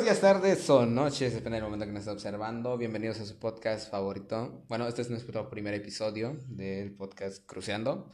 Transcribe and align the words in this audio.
buenos 0.00 0.18
días, 0.18 0.32
tardes 0.32 0.70
o 0.70 0.86
noches, 0.86 1.34
depende 1.34 1.56
del 1.56 1.64
momento 1.64 1.84
que 1.84 1.92
nos 1.92 2.00
esté 2.00 2.10
observando. 2.10 2.78
Bienvenidos 2.78 3.20
a 3.20 3.26
su 3.26 3.38
podcast 3.38 3.90
favorito. 3.90 4.64
Bueno, 4.66 4.88
este 4.88 5.02
es 5.02 5.10
nuestro 5.10 5.50
primer 5.50 5.74
episodio 5.74 6.38
del 6.48 6.96
podcast 6.96 7.44
Cruceando. 7.44 8.10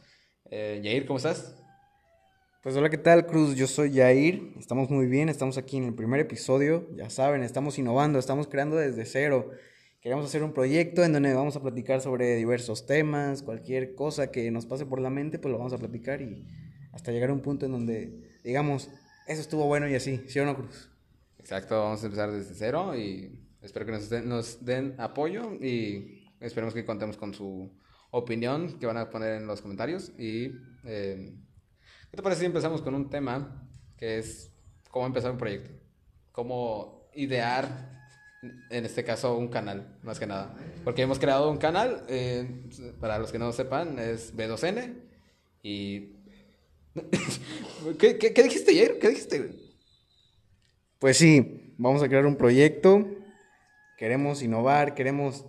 Eh, 0.51 0.81
Yair, 0.83 1.05
¿cómo 1.05 1.15
estás? 1.15 1.55
Pues 2.61 2.75
hola, 2.75 2.89
¿qué 2.89 2.97
tal, 2.97 3.25
Cruz? 3.25 3.55
Yo 3.55 3.67
soy 3.67 3.91
Yair. 3.91 4.51
Estamos 4.59 4.89
muy 4.89 5.05
bien, 5.05 5.29
estamos 5.29 5.57
aquí 5.57 5.77
en 5.77 5.85
el 5.85 5.95
primer 5.95 6.19
episodio. 6.19 6.89
Ya 6.93 7.09
saben, 7.09 7.41
estamos 7.41 7.79
innovando, 7.79 8.19
estamos 8.19 8.47
creando 8.47 8.75
desde 8.75 9.05
cero. 9.05 9.51
Queremos 10.01 10.25
hacer 10.25 10.43
un 10.43 10.51
proyecto 10.51 11.05
en 11.05 11.13
donde 11.13 11.33
vamos 11.33 11.55
a 11.55 11.61
platicar 11.61 12.01
sobre 12.01 12.35
diversos 12.35 12.85
temas, 12.85 13.43
cualquier 13.43 13.95
cosa 13.95 14.29
que 14.29 14.51
nos 14.51 14.65
pase 14.65 14.85
por 14.85 14.99
la 14.99 15.09
mente, 15.09 15.39
pues 15.39 15.53
lo 15.53 15.57
vamos 15.57 15.71
a 15.71 15.77
platicar 15.77 16.21
y 16.21 16.45
hasta 16.91 17.13
llegar 17.13 17.29
a 17.29 17.33
un 17.33 17.41
punto 17.41 17.65
en 17.65 17.71
donde 17.71 18.39
digamos, 18.43 18.89
eso 19.25 19.39
estuvo 19.39 19.67
bueno 19.67 19.87
y 19.87 19.95
así, 19.95 20.21
¿sí 20.27 20.37
o 20.39 20.45
no, 20.45 20.53
Cruz? 20.53 20.89
Exacto, 21.47 21.79
vamos 21.79 22.03
a 22.03 22.07
empezar 22.07 22.29
desde 22.29 22.55
cero 22.55 22.93
y 22.93 23.39
espero 23.61 23.85
que 23.85 23.93
nos 23.93 24.65
den, 24.65 24.95
apoyo 24.97 25.53
y 25.53 26.27
esperemos 26.41 26.73
que 26.73 26.83
contemos 26.83 27.15
con 27.15 27.33
su 27.33 27.71
opinión 28.11 28.77
que 28.77 28.85
van 28.85 28.97
a 28.97 29.09
poner 29.09 29.35
en 29.35 29.47
los 29.47 29.61
comentarios. 29.61 30.11
Y, 30.19 30.51
eh, 30.83 31.33
¿qué 32.11 32.17
te 32.17 32.21
parece 32.21 32.41
si 32.41 32.47
empezamos 32.47 32.81
con 32.81 32.95
un 32.95 33.09
tema 33.09 33.65
que 33.95 34.17
es 34.17 34.51
cómo 34.91 35.05
empezar 35.05 35.31
un 35.31 35.37
proyecto? 35.37 35.71
Cómo 36.33 37.07
idear, 37.13 38.09
en 38.69 38.83
este 38.85 39.05
caso, 39.05 39.37
un 39.37 39.47
canal, 39.47 39.97
más 40.03 40.19
que 40.19 40.27
nada. 40.27 40.53
Porque 40.83 41.03
hemos 41.03 41.17
creado 41.17 41.49
un 41.49 41.59
canal, 41.59 42.03
eh, 42.09 42.67
para 42.99 43.19
los 43.19 43.31
que 43.31 43.39
no 43.39 43.53
sepan, 43.53 43.99
es 43.99 44.35
B2N 44.35 44.95
y 45.63 46.11
¿Qué, 47.99 48.17
qué, 48.17 48.43
dijiste 48.43 48.71
ayer? 48.71 48.99
¿Qué 48.99 49.07
dijiste? 49.07 49.66
Pues 50.99 51.17
sí, 51.17 51.75
vamos 51.77 52.01
a 52.01 52.07
crear 52.07 52.25
un 52.25 52.37
proyecto, 52.37 53.05
queremos 53.99 54.41
innovar, 54.41 54.95
queremos 54.95 55.45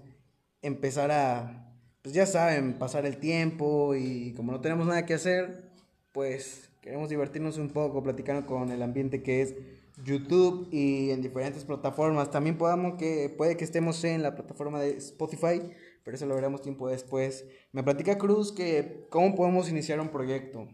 empezar 0.61 1.11
a, 1.11 1.73
pues 2.03 2.15
ya 2.15 2.27
saben, 2.27 2.75
pasar 2.75 3.07
el 3.07 3.17
tiempo 3.17 3.95
y 3.95 4.35
como 4.35 4.53
no 4.53 4.61
tenemos 4.61 4.87
nada 4.87 5.07
que 5.07 5.15
hacer, 5.15 5.71
pues 6.13 6.69
queremos 6.83 7.09
divertirnos 7.09 7.57
un 7.57 7.71
poco 7.71 8.03
platicando 8.03 8.45
con 8.45 8.71
el 8.71 8.83
ambiente 8.83 9.23
que 9.23 9.41
es 9.41 9.55
YouTube 10.05 10.69
y 10.71 11.13
en 11.13 11.23
diferentes 11.23 11.65
plataformas. 11.65 12.31
También 12.31 12.59
podamos 12.59 12.99
que, 12.99 13.35
puede 13.35 13.57
que 13.57 13.65
estemos 13.65 14.05
en 14.05 14.23
la 14.23 14.35
plataforma 14.35 14.79
de 14.81 14.99
Spotify, 14.99 15.62
pero 16.05 16.15
eso 16.15 16.27
lo 16.27 16.35
veremos 16.35 16.61
tiempo 16.61 16.91
después. 16.91 17.47
Me 17.73 17.83
platica 17.83 18.19
Cruz 18.19 18.53
que 18.53 19.07
cómo 19.09 19.35
podemos 19.35 19.71
iniciar 19.71 19.99
un 19.99 20.11
proyecto. 20.11 20.69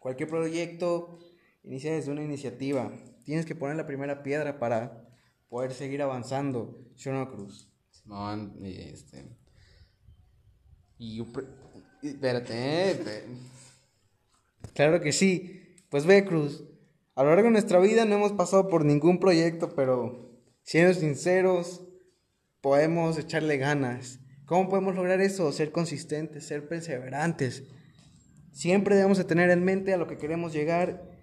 Cualquier 0.00 0.28
proyecto 0.28 1.18
inicia 1.64 1.94
desde 1.94 2.12
una 2.12 2.22
iniciativa. 2.22 2.92
Tienes 3.26 3.44
que 3.44 3.56
poner 3.56 3.74
la 3.74 3.88
primera 3.88 4.22
piedra 4.22 4.60
para 4.60 5.04
poder 5.48 5.74
seguir 5.74 6.00
avanzando. 6.00 6.78
¿Sí 6.94 7.10
Cruz? 7.10 7.68
Simón, 7.90 8.56
este. 8.62 9.26
Y 10.96 11.16
yo. 11.16 11.26
Espérate, 12.04 13.26
Claro 14.74 15.00
que 15.00 15.10
sí. 15.10 15.74
Pues 15.90 16.06
ve, 16.06 16.24
Cruz. 16.24 16.62
A 17.16 17.24
lo 17.24 17.30
largo 17.30 17.46
de 17.46 17.50
nuestra 17.50 17.80
vida 17.80 18.04
no 18.04 18.14
hemos 18.14 18.32
pasado 18.32 18.68
por 18.68 18.84
ningún 18.84 19.18
proyecto, 19.18 19.74
pero 19.74 20.40
siendo 20.62 20.94
sinceros, 20.94 21.84
podemos 22.60 23.18
echarle 23.18 23.56
ganas. 23.56 24.20
¿Cómo 24.44 24.68
podemos 24.68 24.94
lograr 24.94 25.20
eso? 25.20 25.50
Ser 25.50 25.72
consistentes, 25.72 26.46
ser 26.46 26.68
perseverantes. 26.68 27.64
Siempre 28.52 28.94
debemos 28.94 29.18
de 29.18 29.24
tener 29.24 29.50
en 29.50 29.64
mente 29.64 29.92
a 29.92 29.96
lo 29.96 30.06
que 30.06 30.16
queremos 30.16 30.52
llegar 30.52 31.15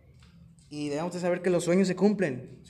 y 0.73 0.89
debemos 0.89 1.13
de 1.13 1.19
saber 1.19 1.43
que 1.43 1.51
los 1.51 1.65
sueños 1.65 1.87
se 1.87 1.95
cumplen. 1.95 2.63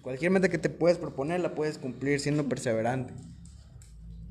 Cualquier 0.00 0.30
meta 0.30 0.48
que 0.48 0.58
te 0.58 0.70
puedes 0.70 0.96
proponer 0.96 1.40
la 1.40 1.56
puedes 1.56 1.76
cumplir 1.76 2.20
siendo 2.20 2.48
perseverante. 2.48 3.14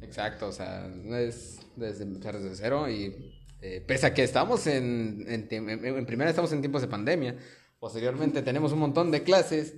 Exacto, 0.02 0.48
o 0.48 0.52
sea, 0.54 0.90
es 1.12 1.60
desde 1.76 2.06
empezar 2.06 2.40
desde 2.40 2.56
cero 2.56 2.90
y 2.90 3.36
eh, 3.62 3.84
pese 3.86 4.06
a 4.06 4.14
que 4.14 4.24
estamos 4.24 4.66
en, 4.66 5.26
en, 5.28 6.06
primera 6.06 6.30
estamos 6.30 6.54
en 6.54 6.62
tiempos 6.62 6.82
de 6.82 6.88
pandemia, 6.88 7.36
posteriormente 7.82 8.42
tenemos 8.44 8.72
un 8.72 8.80
montón 8.80 9.12
de 9.12 9.22
clases 9.24 9.74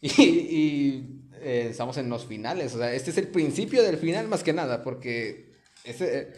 y, 0.00 0.10
y 0.20 1.30
eh, 1.34 1.68
estamos 1.70 1.96
en 1.96 2.08
los 2.08 2.26
finales, 2.26 2.74
o 2.74 2.78
sea, 2.78 2.92
este 2.92 3.12
es 3.12 3.18
el 3.18 3.28
principio 3.28 3.84
del 3.84 3.98
final 3.98 4.26
más 4.26 4.42
que 4.42 4.52
nada, 4.52 4.82
porque 4.82 5.52
este, 5.84 6.32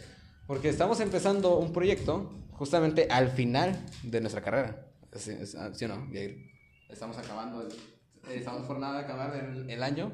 porque 0.45 0.69
estamos 0.69 0.99
empezando 0.99 1.57
un 1.57 1.73
proyecto 1.73 2.31
justamente 2.51 3.07
al 3.09 3.31
final 3.31 3.83
de 4.03 4.21
nuestra 4.21 4.43
carrera. 4.43 4.85
¿Sí, 5.15 5.31
ah, 5.57 5.71
o 5.71 5.87
no? 5.87 6.07
Estamos 6.89 7.17
acabando, 7.17 7.67
estamos 8.31 8.67
por 8.67 8.79
nada 8.79 8.99
acabar 8.99 9.35
el, 9.67 9.83
año 9.83 10.13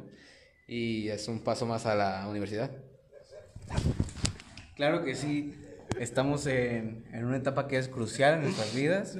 y 0.67 1.09
es 1.09 1.27
un 1.27 1.43
paso 1.43 1.65
más 1.65 1.85
a 1.85 1.95
la 1.95 2.27
universidad. 2.29 2.71
Claro 4.75 5.03
que 5.03 5.15
sí, 5.15 5.53
estamos 5.99 6.47
en, 6.47 7.05
en, 7.11 7.25
una 7.25 7.37
etapa 7.37 7.67
que 7.67 7.77
es 7.77 7.89
crucial 7.89 8.35
en 8.35 8.43
nuestras 8.43 8.73
vidas. 8.73 9.17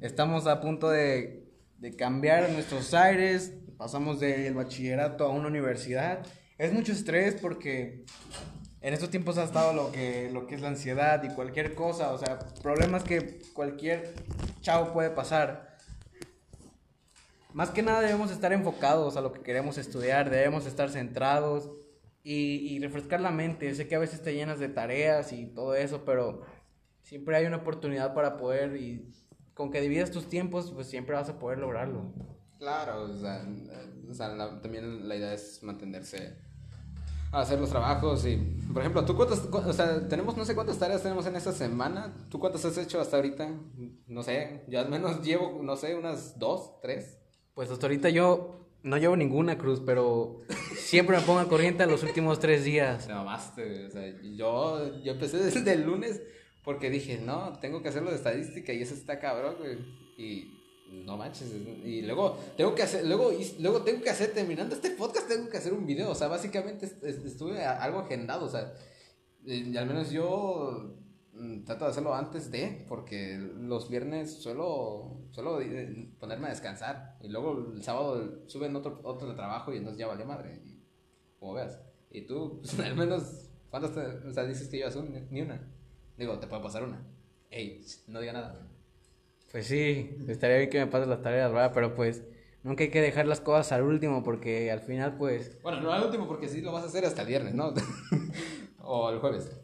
Estamos 0.00 0.46
a 0.46 0.60
punto 0.60 0.88
de, 0.88 1.46
de 1.78 1.94
cambiar 1.94 2.50
nuestros 2.50 2.94
aires, 2.94 3.52
pasamos 3.76 4.18
del 4.18 4.54
bachillerato 4.54 5.24
a 5.24 5.28
una 5.28 5.48
universidad. 5.48 6.26
Es 6.56 6.72
mucho 6.72 6.92
estrés 6.92 7.36
porque 7.40 8.04
en 8.82 8.94
estos 8.94 9.10
tiempos 9.10 9.38
ha 9.38 9.44
estado 9.44 9.72
lo 9.72 9.92
que, 9.92 10.28
lo 10.32 10.46
que 10.46 10.56
es 10.56 10.60
la 10.60 10.68
ansiedad 10.68 11.22
y 11.22 11.28
cualquier 11.28 11.74
cosa, 11.74 12.12
o 12.12 12.18
sea, 12.18 12.40
problemas 12.62 13.04
que 13.04 13.40
cualquier 13.54 14.12
chavo 14.60 14.92
puede 14.92 15.10
pasar. 15.10 15.76
Más 17.52 17.70
que 17.70 17.82
nada 17.82 18.00
debemos 18.00 18.32
estar 18.32 18.52
enfocados 18.52 19.16
a 19.16 19.20
lo 19.20 19.32
que 19.32 19.42
queremos 19.42 19.78
estudiar, 19.78 20.30
debemos 20.30 20.66
estar 20.66 20.90
centrados 20.90 21.70
y, 22.24 22.74
y 22.74 22.80
refrescar 22.80 23.20
la 23.20 23.30
mente. 23.30 23.72
Sé 23.74 23.86
que 23.86 23.94
a 23.94 24.00
veces 24.00 24.22
te 24.22 24.34
llenas 24.34 24.58
de 24.58 24.68
tareas 24.68 25.32
y 25.32 25.46
todo 25.46 25.76
eso, 25.76 26.04
pero 26.04 26.42
siempre 27.02 27.36
hay 27.36 27.46
una 27.46 27.58
oportunidad 27.58 28.14
para 28.14 28.36
poder 28.36 28.76
y 28.76 29.12
con 29.54 29.70
que 29.70 29.80
dividas 29.80 30.10
tus 30.10 30.28
tiempos, 30.28 30.72
pues 30.72 30.88
siempre 30.88 31.14
vas 31.14 31.28
a 31.28 31.38
poder 31.38 31.58
lograrlo. 31.58 32.12
Claro, 32.58 33.02
o 33.02 33.18
sea, 33.18 33.46
o 34.08 34.14
sea 34.14 34.60
también 34.60 35.08
la 35.08 35.14
idea 35.14 35.34
es 35.34 35.62
mantenerse 35.62 36.36
hacer 37.32 37.58
los 37.58 37.70
trabajos 37.70 38.26
y, 38.26 38.36
por 38.72 38.82
ejemplo, 38.82 39.04
¿tú 39.04 39.16
cuántas, 39.16 39.40
o 39.40 39.72
sea, 39.72 40.06
tenemos 40.06 40.36
no 40.36 40.44
sé 40.44 40.54
cuántas 40.54 40.78
tareas 40.78 41.02
tenemos 41.02 41.26
en 41.26 41.36
esta 41.36 41.52
semana? 41.52 42.14
¿Tú 42.28 42.38
cuántas 42.38 42.64
has 42.64 42.76
hecho 42.76 43.00
hasta 43.00 43.16
ahorita? 43.16 43.48
No 44.06 44.22
sé, 44.22 44.64
yo 44.68 44.80
al 44.80 44.90
menos 44.90 45.22
llevo, 45.22 45.60
no 45.62 45.76
sé, 45.76 45.94
unas 45.94 46.38
dos, 46.38 46.80
tres. 46.82 47.18
Pues 47.54 47.70
hasta 47.70 47.86
ahorita 47.86 48.10
yo 48.10 48.68
no 48.82 48.98
llevo 48.98 49.16
ninguna 49.16 49.56
cruz, 49.56 49.82
pero 49.84 50.40
siempre 50.76 51.16
me 51.16 51.22
pongo 51.22 51.40
a 51.40 51.48
corriente 51.48 51.84
en 51.84 51.90
los 51.90 52.02
últimos 52.02 52.38
tres 52.38 52.64
días. 52.64 53.06
Te 53.06 53.14
mamaste, 53.14 53.86
o 53.86 53.90
sea, 53.90 54.20
yo, 54.22 55.02
yo 55.02 55.12
empecé 55.12 55.38
desde 55.38 55.72
el 55.72 55.84
lunes 55.84 56.20
porque 56.64 56.90
dije, 56.90 57.18
no, 57.18 57.58
tengo 57.60 57.82
que 57.82 57.88
hacerlo 57.88 58.10
de 58.10 58.16
estadística 58.16 58.72
y 58.72 58.82
eso 58.82 58.94
está 58.94 59.18
cabrón, 59.18 59.56
güey. 59.58 59.78
Y 60.16 60.61
no 60.92 61.16
manches. 61.16 61.50
Y 61.84 62.02
luego 62.02 62.38
tengo 62.56 62.74
que 62.74 62.82
hacer, 62.82 63.06
luego, 63.06 63.30
luego 63.58 63.82
tengo 63.82 64.02
que 64.02 64.10
hacer, 64.10 64.32
terminando 64.32 64.74
este 64.74 64.90
podcast, 64.90 65.28
tengo 65.28 65.48
que 65.48 65.56
hacer 65.56 65.72
un 65.72 65.86
video. 65.86 66.10
O 66.10 66.14
sea, 66.14 66.28
básicamente 66.28 66.86
estuve 67.02 67.64
algo 67.64 68.00
agendado. 68.00 68.46
O 68.46 68.48
sea, 68.48 68.72
y 69.44 69.76
al 69.76 69.86
menos 69.86 70.10
yo 70.10 70.94
mm, 71.32 71.64
trato 71.64 71.86
de 71.86 71.90
hacerlo 71.90 72.14
antes 72.14 72.50
de, 72.50 72.84
porque 72.88 73.38
los 73.38 73.88
viernes 73.88 74.34
suelo, 74.42 75.22
suelo 75.30 75.58
ponerme 76.20 76.46
a 76.46 76.50
descansar. 76.50 77.16
Y 77.22 77.28
luego 77.28 77.72
el 77.74 77.82
sábado 77.82 78.46
suben 78.46 78.76
otro, 78.76 79.00
otro 79.02 79.34
trabajo 79.34 79.72
y 79.72 79.78
entonces 79.78 79.98
ya 79.98 80.06
valió 80.06 80.26
madre. 80.26 80.60
como 81.38 81.54
veas. 81.54 81.80
Y 82.10 82.26
tú, 82.26 82.60
pues, 82.62 82.78
al 82.80 82.96
menos, 82.96 83.48
¿cuántas 83.70 83.96
o 83.96 84.32
sea, 84.32 84.44
dices 84.44 84.68
que 84.68 84.76
llevas 84.76 84.96
un, 84.96 85.26
ni 85.30 85.40
una? 85.40 85.60
Digo, 86.16 86.38
te 86.38 86.46
puede 86.46 86.62
pasar 86.62 86.84
una. 86.84 87.02
Ey, 87.50 87.84
no 88.06 88.20
diga 88.20 88.34
nada. 88.34 88.68
Pues 89.52 89.66
sí, 89.66 90.16
estaría 90.28 90.56
bien 90.56 90.70
que 90.70 90.78
me 90.78 90.86
pases 90.86 91.08
las 91.08 91.20
tareas, 91.20 91.52
¿verdad? 91.52 91.72
Pero 91.74 91.94
pues 91.94 92.24
nunca 92.62 92.84
hay 92.84 92.90
que 92.90 93.02
dejar 93.02 93.26
las 93.26 93.42
cosas 93.42 93.70
al 93.72 93.82
último 93.82 94.22
porque 94.22 94.72
al 94.72 94.80
final 94.80 95.18
pues... 95.18 95.60
Bueno, 95.62 95.82
no 95.82 95.92
al 95.92 96.04
último 96.04 96.26
porque 96.26 96.48
sí 96.48 96.62
lo 96.62 96.72
vas 96.72 96.84
a 96.84 96.86
hacer 96.86 97.04
hasta 97.04 97.20
el 97.20 97.28
viernes, 97.28 97.54
¿no? 97.54 97.74
o 98.78 99.10
el 99.10 99.18
jueves. 99.18 99.60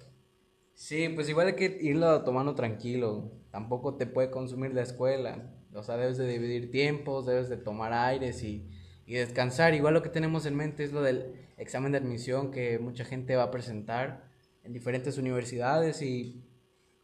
Sí, 0.74 1.08
pues 1.08 1.30
igual 1.30 1.46
hay 1.46 1.54
que 1.54 1.78
irlo 1.80 2.22
tomando 2.22 2.54
tranquilo. 2.54 3.32
Tampoco 3.50 3.96
te 3.96 4.06
puede 4.06 4.30
consumir 4.30 4.74
la 4.74 4.82
escuela. 4.82 5.54
O 5.72 5.82
sea, 5.82 5.96
debes 5.96 6.18
de 6.18 6.28
dividir 6.28 6.70
tiempos, 6.70 7.24
debes 7.24 7.48
de 7.48 7.56
tomar 7.56 7.94
aires 7.94 8.42
y, 8.42 8.68
y 9.06 9.14
descansar. 9.14 9.72
Igual 9.72 9.94
lo 9.94 10.02
que 10.02 10.10
tenemos 10.10 10.44
en 10.44 10.54
mente 10.54 10.84
es 10.84 10.92
lo 10.92 11.00
del 11.00 11.32
examen 11.56 11.92
de 11.92 11.98
admisión 11.98 12.50
que 12.50 12.78
mucha 12.78 13.06
gente 13.06 13.36
va 13.36 13.44
a 13.44 13.50
presentar 13.50 14.30
en 14.64 14.74
diferentes 14.74 15.16
universidades 15.16 16.02
y 16.02 16.44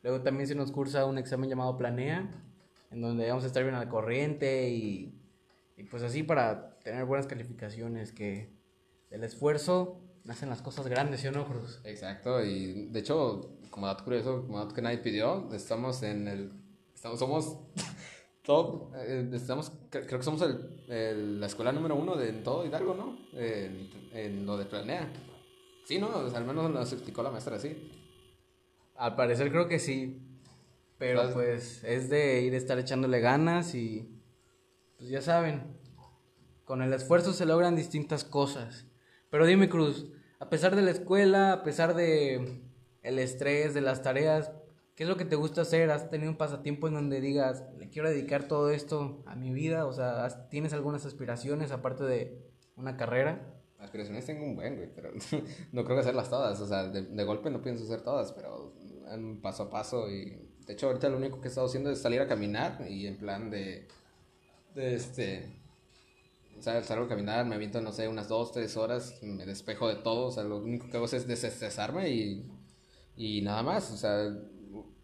luego 0.02 0.20
también 0.20 0.46
se 0.46 0.54
nos 0.54 0.70
cursa 0.70 1.06
un 1.06 1.16
examen 1.16 1.48
llamado 1.48 1.78
Planea 1.78 2.30
en 2.94 3.00
donde 3.02 3.28
vamos 3.28 3.44
a 3.44 3.48
estar 3.48 3.62
bien 3.62 3.74
al 3.74 3.88
corriente 3.88 4.70
y, 4.70 5.20
y 5.76 5.84
pues 5.84 6.02
así 6.02 6.22
para 6.22 6.78
tener 6.80 7.04
buenas 7.04 7.26
calificaciones, 7.26 8.12
que 8.12 8.50
del 9.10 9.24
esfuerzo 9.24 10.00
nacen 10.24 10.48
las 10.48 10.62
cosas 10.62 10.86
grandes, 10.86 11.20
¿sí 11.20 11.26
o 11.26 11.32
no, 11.32 11.44
Cruz? 11.46 11.80
Exacto, 11.84 12.42
y 12.44 12.86
de 12.88 13.00
hecho, 13.00 13.58
como 13.70 13.86
dato 13.86 14.04
curioso, 14.04 14.42
como 14.46 14.58
dato 14.58 14.74
que 14.74 14.82
nadie 14.82 14.98
pidió, 14.98 15.52
estamos 15.52 16.02
en 16.02 16.28
el, 16.28 16.52
estamos, 16.94 17.18
somos 17.18 17.58
top. 18.42 18.94
eh, 18.96 19.28
estamos, 19.32 19.72
cre- 19.90 20.06
creo 20.06 20.18
que 20.18 20.22
somos 20.24 20.42
el, 20.42 20.84
el- 20.88 21.40
la 21.40 21.46
escuela 21.46 21.72
número 21.72 21.96
uno 21.96 22.16
de 22.16 22.28
en 22.30 22.42
todo 22.42 22.64
Hidalgo, 22.64 22.94
¿no? 22.94 23.18
En, 23.38 23.90
en 24.12 24.46
lo 24.46 24.56
de 24.56 24.64
planea. 24.66 25.12
Sí, 25.84 25.98
¿no? 25.98 26.08
O 26.08 26.28
sea, 26.30 26.38
al 26.38 26.46
menos 26.46 26.70
nos 26.70 26.92
explicó 26.92 27.22
la 27.22 27.30
maestra 27.30 27.56
así. 27.56 27.90
Al 28.96 29.16
parecer 29.16 29.50
creo 29.50 29.68
que 29.68 29.78
sí. 29.78 30.20
Pero 30.98 31.24
Las- 31.24 31.34
pues 31.34 31.82
es 31.84 32.08
de 32.08 32.42
ir 32.42 32.54
a 32.54 32.56
estar 32.56 32.78
echándole 32.78 33.20
ganas 33.20 33.74
y 33.74 34.08
pues 34.96 35.10
ya 35.10 35.20
saben, 35.20 35.76
con 36.64 36.82
el 36.82 36.92
esfuerzo 36.92 37.32
se 37.32 37.46
logran 37.46 37.76
distintas 37.76 38.24
cosas. 38.24 38.86
Pero 39.30 39.46
dime 39.46 39.68
Cruz, 39.68 40.10
a 40.38 40.48
pesar 40.48 40.76
de 40.76 40.82
la 40.82 40.90
escuela, 40.92 41.52
a 41.52 41.62
pesar 41.62 41.94
de 41.94 42.62
el 43.02 43.18
estrés, 43.18 43.74
de 43.74 43.80
las 43.80 44.02
tareas, 44.02 44.52
¿qué 44.94 45.02
es 45.02 45.08
lo 45.08 45.16
que 45.16 45.24
te 45.24 45.36
gusta 45.36 45.62
hacer? 45.62 45.90
¿Has 45.90 46.08
tenido 46.10 46.30
un 46.30 46.38
pasatiempo 46.38 46.86
en 46.88 46.94
donde 46.94 47.20
digas, 47.20 47.64
le 47.76 47.88
quiero 47.90 48.08
dedicar 48.08 48.46
todo 48.48 48.70
esto 48.70 49.22
a 49.26 49.34
mi 49.34 49.52
vida? 49.52 49.86
O 49.86 49.92
sea, 49.92 50.24
¿has- 50.24 50.48
¿tienes 50.48 50.72
algunas 50.72 51.04
aspiraciones 51.04 51.72
aparte 51.72 52.04
de 52.04 52.40
una 52.76 52.96
carrera? 52.96 53.50
Aspiraciones 53.78 54.24
tengo 54.24 54.44
un 54.44 54.54
buen, 54.56 54.76
güey, 54.76 54.88
pero 54.94 55.10
no 55.72 55.84
creo 55.84 55.96
que 55.96 56.00
hacerlas 56.00 56.30
todas. 56.30 56.60
O 56.60 56.66
sea, 56.66 56.88
de, 56.88 57.02
de 57.02 57.24
golpe 57.24 57.50
no 57.50 57.60
pienso 57.60 57.84
hacer 57.84 58.00
todas, 58.02 58.32
pero 58.32 58.72
en 59.10 59.42
paso 59.42 59.64
a 59.64 59.70
paso. 59.70 60.08
Y 60.10 60.43
de 60.66 60.72
hecho, 60.72 60.86
ahorita 60.86 61.08
lo 61.08 61.18
único 61.18 61.40
que 61.40 61.48
he 61.48 61.50
estado 61.50 61.66
haciendo 61.66 61.90
es 61.90 62.00
salir 62.00 62.20
a 62.20 62.26
caminar 62.26 62.84
y 62.88 63.06
en 63.06 63.16
plan 63.16 63.50
de. 63.50 63.86
de 64.74 64.94
este. 64.94 65.60
Sea, 66.60 66.82
salgo 66.82 67.04
a 67.04 67.08
caminar, 67.08 67.44
me 67.44 67.56
aviento, 67.56 67.80
no 67.80 67.92
sé, 67.92 68.08
unas 68.08 68.28
dos, 68.28 68.52
tres 68.52 68.76
horas, 68.76 69.18
me 69.22 69.44
despejo 69.44 69.88
de 69.88 69.96
todo. 69.96 70.28
O 70.28 70.32
sea, 70.32 70.44
lo 70.44 70.58
único 70.58 70.88
que 70.88 70.96
hago 70.96 71.06
es 71.06 71.26
desestresarme 71.26 72.10
y. 72.10 72.50
y 73.16 73.42
nada 73.42 73.62
más. 73.62 73.90
O 73.90 73.96
sea, 73.96 74.34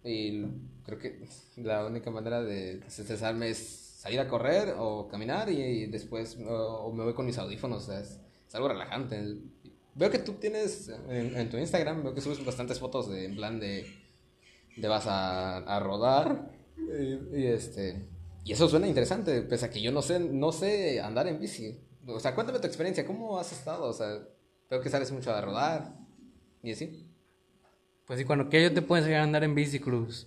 y 0.03 0.45
creo 0.85 0.99
que 0.99 1.29
la 1.57 1.85
única 1.87 2.11
manera 2.11 2.43
de 2.43 2.79
desestresarme 2.79 3.51
es 3.51 3.59
salir 3.59 4.21
a 4.21 4.29
correr 4.29 4.75
o 4.79 5.09
caminar 5.09 5.51
y, 5.51 5.87
después 5.87 6.39
o, 6.49 6.91
me 6.93 7.05
voy 7.05 7.13
con 7.13 7.27
mis 7.27 7.37
audífonos. 7.37 7.83
O 7.83 7.87
sea, 7.87 8.01
es, 8.01 8.19
algo 8.55 8.69
relajante. 8.69 9.37
Veo 9.95 10.11
que 10.11 10.19
tú 10.21 10.35
tienes 10.35 10.89
en, 11.09 11.37
en 11.37 11.51
tu 11.51 11.59
Instagram, 11.59 12.03
veo 12.03 12.15
que 12.15 12.23
subes 12.23 12.43
bastantes 12.45 12.79
fotos 12.79 13.11
de, 13.11 13.27
en 13.27 13.37
plan 13.37 13.61
de, 13.61 13.87
de 14.81 14.89
vas 14.89 15.07
a, 15.07 15.59
a 15.59 15.81
rodar 15.81 16.51
y, 16.77 17.39
y 17.39 17.47
este 17.47 18.09
y 18.45 18.53
eso 18.53 18.69
suena 18.69 18.89
interesante, 18.89 19.43
pese 19.43 19.67
a 19.67 19.71
que 19.71 19.81
yo 19.81 19.93
no 19.93 20.03
sé, 20.03 20.19
no 20.19 20.53
sé 20.53 21.01
andar 21.01 21.27
en 21.29 21.39
bici. 21.39 21.79
O 22.07 22.19
sea, 22.19 22.35
cuéntame 22.35 22.59
tu 22.59 22.67
experiencia, 22.67 23.07
¿cómo 23.07 23.39
has 23.39 23.53
estado? 23.53 23.85
O 23.85 23.93
sea, 23.93 24.19
veo 24.71 24.81
que 24.81 24.89
sales 24.89 25.13
mucho 25.13 25.33
a 25.33 25.41
rodar 25.41 25.95
y 26.63 26.73
así. 26.73 27.07
Pues 28.07 28.19
sí, 28.19 28.25
cuando 28.25 28.49
quieras 28.49 28.71
yo 28.71 28.75
te 28.75 28.83
puedo 28.83 28.99
enseñar 28.99 29.21
a 29.21 29.25
andar 29.25 29.45
en 29.45 29.55
bici, 29.55 29.79
Cruz. 29.79 30.27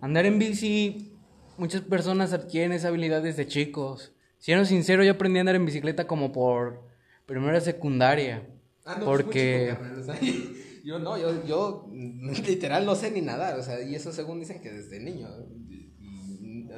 Andar 0.00 0.26
en 0.26 0.38
bici, 0.38 1.12
muchas 1.56 1.80
personas 1.82 2.32
adquieren 2.32 2.72
esa 2.72 2.88
habilidad 2.88 3.22
desde 3.22 3.46
chicos. 3.46 4.12
Siendo 4.38 4.66
sincero, 4.66 5.04
yo 5.04 5.12
aprendí 5.12 5.38
a 5.38 5.40
andar 5.40 5.54
en 5.54 5.64
bicicleta 5.64 6.06
como 6.06 6.32
por 6.32 6.82
primera 7.24 7.60
secundaria. 7.60 8.46
Ah, 8.84 8.96
no, 8.98 9.06
porque, 9.06 9.74
pues, 9.78 10.06
muy 10.06 10.18
chico, 10.20 10.54
yo 10.84 10.98
no, 10.98 11.16
yo, 11.16 11.44
yo 11.46 11.88
literal 12.46 12.84
no 12.84 12.94
sé 12.94 13.10
ni 13.10 13.22
nadar, 13.22 13.58
o 13.58 13.62
sea, 13.62 13.82
y 13.82 13.94
eso 13.94 14.12
según 14.12 14.38
dicen 14.38 14.60
que 14.60 14.70
desde 14.70 15.00
niño. 15.00 15.28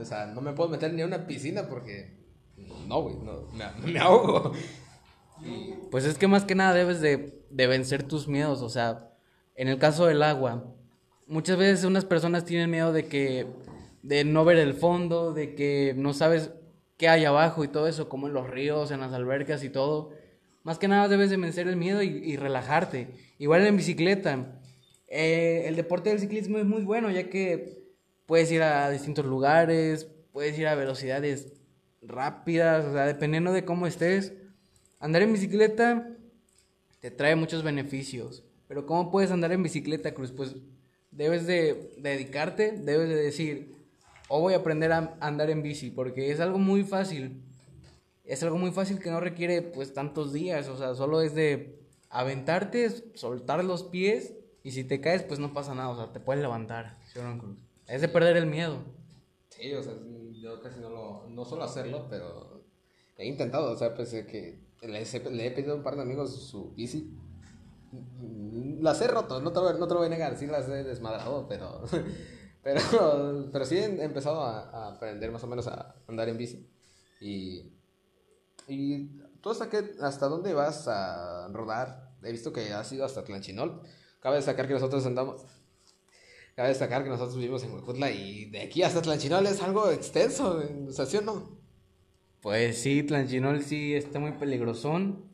O 0.01 0.05
sea, 0.05 0.27
no 0.27 0.41
me 0.41 0.53
puedo 0.53 0.71
meter 0.71 0.93
ni 0.95 1.03
a 1.03 1.07
una 1.07 1.27
piscina 1.27 1.69
porque. 1.69 2.25
No, 2.87 3.03
güey, 3.03 3.17
no, 3.17 3.49
me, 3.85 3.99
ahogo. 3.99 4.53
Pues 5.91 6.05
es 6.05 6.17
que 6.17 6.29
más 6.29 6.45
que 6.45 6.55
nada 6.55 6.73
debes 6.73 7.01
de, 7.01 7.45
de 7.51 7.67
vencer 7.67 8.05
tus 8.05 8.29
miedos. 8.29 8.63
O 8.63 8.69
sea, 8.69 9.11
en 9.57 9.69
el 9.69 9.79
caso 9.79 10.07
del 10.07 10.23
agua, 10.23 10.73
muchas 11.27 11.59
veces 11.59 11.85
unas 11.85 12.05
personas 12.05 12.45
tienen 12.45 12.71
miedo 12.71 12.93
de 12.93 13.07
que, 13.07 13.47
de 14.03 14.25
no 14.25 14.45
ver 14.45 14.59
el 14.59 14.75
fondo, 14.75 15.33
de 15.33 15.55
que 15.55 15.95
no 15.97 16.15
sabes 16.15 16.53
qué 16.97 17.09
hay 17.09 17.25
abajo 17.25 17.65
y 17.65 17.69
todo 17.69 17.89
eso, 17.89 18.09
como 18.09 18.29
en 18.29 18.35
los 18.35 18.49
ríos, 18.49 18.91
en 18.93 19.01
las 19.01 19.13
albercas 19.13 19.65
y 19.65 19.71
todo. 19.71 20.13
Más 20.67 20.81
que 20.81 20.89
nada 20.89 21.07
debes 21.07 21.31
de 21.31 21.37
vencer 21.37 21.69
el 21.69 21.77
miedo 21.77 22.03
y, 22.03 22.37
relajarte. 22.37 23.07
Igual 23.39 23.65
en 23.65 23.77
bicicleta. 23.77 24.59
Eh, 25.07 25.63
el 25.67 25.77
deporte 25.77 26.11
del 26.11 26.19
ciclismo 26.19 26.59
es 26.59 26.65
muy 26.65 26.83
bueno 26.83 27.09
ya 27.09 27.31
que 27.31 27.85
puedes 28.27 28.51
ir 28.51 28.65
a 28.65 28.91
distintos 28.91 29.25
lugares, 29.27 30.09
puedes 30.33 30.59
ir 30.59 30.67
a 30.67 30.75
velocidades 30.75 31.53
rápidas, 32.03 32.85
o 32.85 32.93
sea, 32.95 33.07
dependiendo 33.07 33.53
de 33.53 33.65
cómo 33.65 33.87
estés. 33.87 34.33
Andar 34.99 35.23
en 35.23 35.35
bicicleta 35.35 36.11
te 36.99 37.13
trae 37.13 37.37
muchos 37.37 37.63
beneficios. 37.63 38.43
Pero 38.67 38.87
¿cómo 38.87 39.13
puedes 39.13 39.31
andar 39.31 39.53
en 39.53 39.63
bicicleta, 39.63 40.15
Cruz? 40.15 40.33
Pues 40.33 40.57
debes 41.13 41.47
de 41.47 41.93
dedicarte, 41.99 42.73
debes 42.73 43.09
de 43.09 43.15
decir, 43.15 43.77
o 44.27 44.41
voy 44.41 44.55
a 44.55 44.57
aprender 44.57 44.91
a 44.91 45.17
andar 45.21 45.49
en 45.49 45.63
bici, 45.63 45.91
porque 45.91 46.33
es 46.33 46.41
algo 46.41 46.59
muy 46.59 46.83
fácil. 46.83 47.46
Es 48.27 48.43
algo 48.43 48.59
muy 48.59 48.73
fácil 48.73 48.99
que 48.99 49.11
no 49.11 49.21
requiere 49.21 49.63
pues 49.63 49.93
tantos 49.95 50.33
días, 50.33 50.69
o 50.69 50.77
sea, 50.77 50.95
solo 50.95 51.21
es 51.23 51.35
de 51.35 51.81
aventarte, 52.11 52.91
soltar 53.17 53.63
los 53.65 53.85
pies 53.85 54.35
y 54.65 54.73
si 54.73 54.85
te 54.85 55.01
caes 55.01 55.23
pues 55.23 55.39
no 55.39 55.53
pasa 55.55 55.75
nada, 55.75 55.91
o 55.91 55.97
sea, 55.97 56.13
te 56.13 56.21
puedes 56.21 56.43
levantar. 56.43 56.99
Es 57.87 58.01
de 58.01 58.09
perder 58.09 58.37
el 58.37 58.47
miedo. 58.47 58.79
sí, 59.51 59.73
o 59.75 59.83
sea, 59.83 59.95
yo 60.41 60.61
casi 60.61 60.81
no 60.81 60.91
lo. 60.91 61.29
No 61.29 61.45
suelo 61.45 61.65
hacerlo, 61.65 62.07
pero 62.11 62.63
he 63.17 63.27
intentado, 63.27 63.71
o 63.73 63.77
sea, 63.77 63.95
pues 63.95 64.11
que 64.11 64.59
les 64.83 65.15
he- 65.15 65.31
le 65.31 65.47
he 65.47 65.51
pedido 65.53 65.73
a 65.75 65.77
un 65.77 65.83
par 65.83 65.97
de 65.97 66.03
amigos 66.03 66.35
su 66.51 66.73
bici. 66.75 67.17
Las 68.81 69.01
he 69.01 69.07
roto, 69.09 69.41
no 69.41 69.53
te, 69.53 69.61
lo, 69.61 69.73
no 69.75 69.87
te 69.87 69.95
lo 69.95 70.01
voy 70.01 70.07
a 70.07 70.11
negar, 70.11 70.37
sí 70.37 70.47
las 70.47 70.69
he 70.69 70.83
desmadrado, 70.85 71.47
pero. 71.49 71.83
Pero, 72.67 72.81
pero 73.53 73.65
sí 73.65 73.77
he 73.79 74.03
empezado 74.03 74.41
a, 74.43 74.59
a 74.71 74.89
aprender 74.97 75.31
más 75.31 75.45
o 75.45 75.47
menos 75.47 75.69
a 75.69 75.95
andar 76.09 76.29
en 76.29 76.37
bici. 76.37 76.69
Y. 77.21 77.76
¿Y 78.69 79.09
tú 79.41 79.51
hasta, 79.51 79.69
qué, 79.71 79.93
hasta 80.01 80.27
dónde 80.29 80.53
vas 80.55 80.89
a 80.89 81.49
rodar? 81.53 82.11
He 82.23 82.33
visto 82.33 82.53
que 82.53 82.73
has 82.73 82.91
ido 82.93 83.05
hasta 83.05 83.25
Tlanchinol. 83.25 83.81
Cabe 84.21 84.37
destacar 84.37 84.67
que 84.67 84.75
nosotros 84.75 85.05
andamos. 85.07 85.43
Cabe 86.55 86.69
destacar 86.71 87.05
que 87.05 87.11
nosotros 87.11 87.37
vivimos 87.37 87.63
en 87.65 87.73
Huejutla 87.75 88.11
y 88.11 88.47
de 88.47 88.63
aquí 88.63 88.83
hasta 88.83 89.03
Tlanchinol 89.03 89.47
es 89.47 89.63
algo 89.63 89.91
extenso, 89.91 90.63
o 90.89 90.91
sea, 90.91 91.05
¿sí 91.05 91.19
o 91.19 91.23
no? 91.23 91.59
Pues 92.41 92.79
sí, 92.81 93.03
Tlanchinol 93.03 93.63
sí 93.63 93.95
está 93.95 94.19
muy 94.21 94.33
peligrosón, 94.33 95.25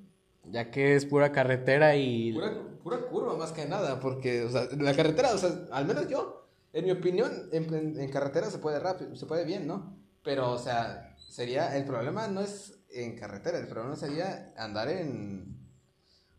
ya 0.44 0.70
que 0.70 0.96
es 0.96 1.06
pura 1.06 1.30
carretera 1.30 1.94
y... 1.96 2.32
Pura, 2.32 2.52
pura 2.82 2.98
curva 3.08 3.36
más 3.36 3.52
que 3.52 3.66
nada, 3.66 4.00
porque, 4.00 4.42
o 4.42 4.50
sea, 4.50 4.66
la 4.78 4.94
carretera, 4.96 5.32
o 5.32 5.38
sea, 5.38 5.66
al 5.70 5.86
menos 5.86 6.08
yo, 6.08 6.48
en 6.72 6.84
mi 6.86 6.90
opinión, 6.90 7.30
en, 7.52 7.72
en- 7.72 8.00
en 8.00 8.10
carretera 8.10 8.50
se 8.50 8.58
puede 8.58 8.80
rápido, 8.80 9.14
se 9.14 9.26
puede 9.26 9.44
bien, 9.44 9.66
¿no? 9.66 9.96
Pero, 10.24 10.50
o 10.50 10.58
sea, 10.58 11.14
sería, 11.28 11.76
el 11.76 11.84
problema 11.84 12.26
no 12.28 12.40
es 12.40 12.81
en 12.94 13.16
carretera, 13.16 13.58
el 13.58 13.68
problema 13.68 13.96
sería 13.96 14.52
andar 14.56 14.88
en, 14.88 15.56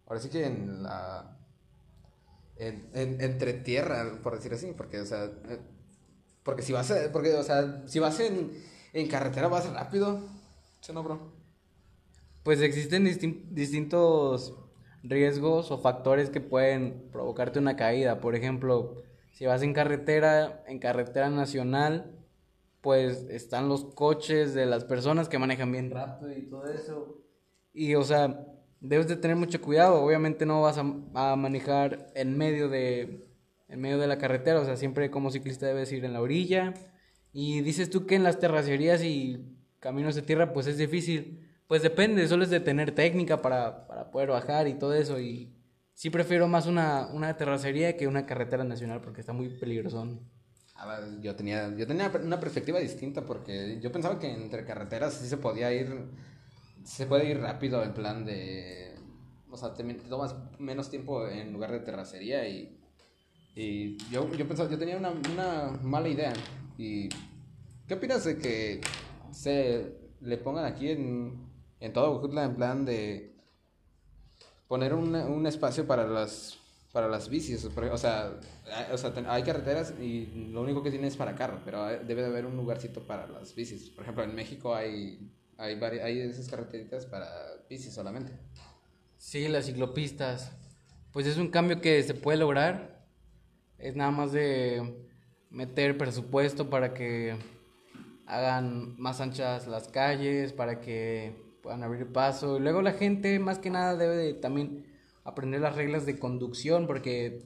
ahora 0.08 0.22
sí 0.22 0.30
que 0.30 0.46
en 0.46 0.84
la, 0.84 1.38
en, 2.58 2.90
en- 2.94 3.22
entre 3.22 3.54
tierra, 3.54 4.20
por 4.22 4.36
decir 4.36 4.54
así, 4.54 4.74
porque, 4.78 5.00
o 5.02 5.06
sea, 5.06 5.26
eh, 5.26 5.60
porque 6.44 6.62
si 6.62 6.74
vas, 6.74 6.92
a- 6.92 7.12
porque, 7.12 7.34
o 7.36 7.44
sea, 7.44 7.84
si 7.88 8.00
vas 8.00 8.20
en, 8.20 8.52
en 8.94 9.08
carretera 9.08 9.48
vas 9.48 9.72
rápido, 9.74 10.22
¿sí 10.82 10.94
no, 10.94 11.04
bro? 11.04 11.34
Pues 12.44 12.62
existen 12.62 13.06
distin- 13.06 13.44
distintos 13.52 14.54
riesgos 15.04 15.72
o 15.72 15.78
factores 15.80 16.30
que 16.30 16.42
pueden 16.42 17.10
provocarte 17.12 17.60
una 17.60 17.76
caída. 17.76 18.20
Por 18.20 18.36
ejemplo, 18.36 19.04
si 19.32 19.46
vas 19.46 19.62
en 19.64 19.74
carretera, 19.74 20.64
en 20.68 20.80
carretera 20.80 21.30
nacional, 21.30 22.23
pues 22.84 23.30
están 23.30 23.70
los 23.70 23.86
coches 23.96 24.54
de 24.54 24.66
las 24.66 24.84
personas 24.84 25.30
que 25.30 25.40
manejan 25.40 25.72
bien 25.72 25.90
rápido 25.90 26.34
y 26.34 26.50
todo 26.50 26.68
eso. 26.68 27.24
Y, 27.72 27.96
o 27.96 28.04
sea, 28.04 28.46
debes 28.82 29.08
de 29.08 29.16
tener 29.16 29.38
mucho 29.38 29.62
cuidado. 29.62 30.04
Obviamente 30.04 30.46
no 30.46 30.62
vas 30.62 30.78
a, 30.78 30.84
manejar 31.38 32.12
en 32.14 32.38
medio 32.38 32.68
de 32.68 33.30
en 33.70 33.80
medio 33.80 33.98
de 33.98 34.08
la 34.08 34.18
carretera, 34.18 34.60
o 34.60 34.66
sea, 34.66 34.76
siempre 34.76 35.10
como 35.10 35.32
ciclista 35.32 35.66
debes 35.66 35.94
ir 35.94 36.04
en 36.04 36.12
la 36.12 36.22
orilla. 36.22 36.74
Y 37.32 37.62
dices 37.62 37.90
tú 37.90 38.06
que 38.06 38.16
en 38.16 38.24
las 38.24 38.40
terracerías 38.40 39.02
y 39.02 39.58
caminos 39.80 40.16
de 40.16 40.22
tierra, 40.22 40.52
pues 40.52 40.68
es 40.68 40.78
difícil. 40.78 41.50
Pues 41.68 41.84
depende, 41.84 42.28
solo 42.28 42.44
es 42.44 42.50
de 42.50 42.60
tener 42.60 42.94
técnica 42.94 43.42
para, 43.42 43.88
para 43.88 44.12
poder 44.12 44.30
bajar 44.30 44.68
y 44.68 44.74
todo 44.74 44.94
eso. 44.94 45.22
Y 45.22 45.56
sí 45.94 46.10
prefiero 46.10 46.50
más 46.50 46.68
una, 46.68 47.08
una 47.14 47.38
terracería 47.38 47.96
que 47.96 48.08
una 48.08 48.26
carretera 48.26 48.66
nacional 48.66 49.00
porque 49.00 49.22
está 49.22 49.32
muy 49.32 49.48
peligrosón. 49.48 50.33
Yo 51.22 51.36
tenía, 51.36 51.74
yo 51.78 51.88
tenía 51.88 52.12
una 52.24 52.40
perspectiva 52.40 52.80
distinta 52.80 53.26
porque 53.26 53.80
yo 53.80 53.92
pensaba 53.92 54.20
que 54.20 54.34
entre 54.34 54.66
carreteras 54.66 55.14
sí 55.14 55.28
se 55.28 55.38
podía 55.38 55.72
ir, 55.72 56.10
se 56.84 57.06
puede 57.06 57.30
ir 57.30 57.40
rápido 57.40 57.84
en 57.84 57.94
plan 57.94 58.26
de, 58.26 58.96
o 59.50 59.56
sea, 59.56 59.74
te, 59.74 59.84
te 59.84 60.10
tomas 60.10 60.36
menos 60.60 60.90
tiempo 60.90 61.28
en 61.28 61.54
lugar 61.54 61.72
de 61.72 61.80
terracería 61.80 62.48
y, 62.50 62.78
y 63.56 63.98
yo, 64.10 64.30
yo 64.34 64.48
pensaba, 64.48 64.70
yo 64.70 64.78
tenía 64.78 64.98
una, 64.98 65.12
una 65.12 65.80
mala 65.84 66.10
idea 66.10 66.34
y 66.78 67.08
¿qué 67.88 67.94
opinas 67.94 68.26
de 68.26 68.38
que 68.38 68.82
se 69.32 69.96
le 70.20 70.38
pongan 70.38 70.66
aquí 70.66 70.90
en, 70.90 71.50
en 71.80 71.94
todo 71.94 72.14
Huejutla 72.14 72.44
en 72.44 72.56
plan 72.56 72.84
de 72.84 73.36
poner 74.68 74.94
un, 74.94 75.16
un 75.16 75.46
espacio 75.46 75.86
para 75.86 76.08
las 76.08 76.58
para 76.94 77.10
las 77.10 77.28
bicis. 77.28 77.66
O 77.66 77.98
sea, 77.98 78.32
o 78.94 78.98
sea, 78.98 79.14
hay 79.28 79.44
carreteras 79.44 79.94
y 80.00 80.28
lo 80.52 80.62
único 80.62 80.82
que 80.82 80.92
tiene 80.92 81.08
es 81.08 81.18
para 81.18 81.36
carro, 81.36 81.60
pero 81.66 81.86
debe 81.86 82.22
de 82.22 82.28
haber 82.28 82.46
un 82.46 82.56
lugarcito 82.56 83.06
para 83.06 83.28
las 83.28 83.54
bicis. 83.54 83.90
Por 83.90 84.04
ejemplo, 84.04 84.24
en 84.24 84.34
México 84.34 84.74
hay, 84.74 85.30
hay, 85.58 85.74
hay 85.82 86.20
esas 86.22 86.48
carreteritas 86.48 87.06
para 87.08 87.28
bicis 87.68 87.94
solamente. 87.94 88.32
Sí, 89.18 89.48
las 89.48 89.66
ciclopistas. 89.66 90.52
Pues 91.12 91.26
es 91.26 91.38
un 91.38 91.50
cambio 91.50 91.82
que 91.82 92.02
se 92.04 92.14
puede 92.14 92.38
lograr. 92.38 93.04
Es 93.80 93.96
nada 93.96 94.12
más 94.12 94.32
de 94.32 94.96
meter 95.50 95.98
presupuesto 95.98 96.70
para 96.70 96.94
que 96.94 97.36
hagan 98.28 99.00
más 99.00 99.20
anchas 99.20 99.68
las 99.68 99.88
calles, 99.88 100.54
para 100.54 100.80
que 100.80 101.36
puedan 101.64 101.82
abrir 101.82 102.12
paso. 102.12 102.60
Luego 102.60 102.84
la 102.84 102.94
gente, 102.94 103.40
más 103.40 103.58
que 103.58 103.72
nada, 103.72 103.96
debe 103.96 104.16
de 104.16 104.34
también 104.36 104.93
aprender 105.24 105.62
las 105.62 105.76
reglas 105.76 106.06
de 106.06 106.20
conducción, 106.20 106.88
porque 106.88 107.44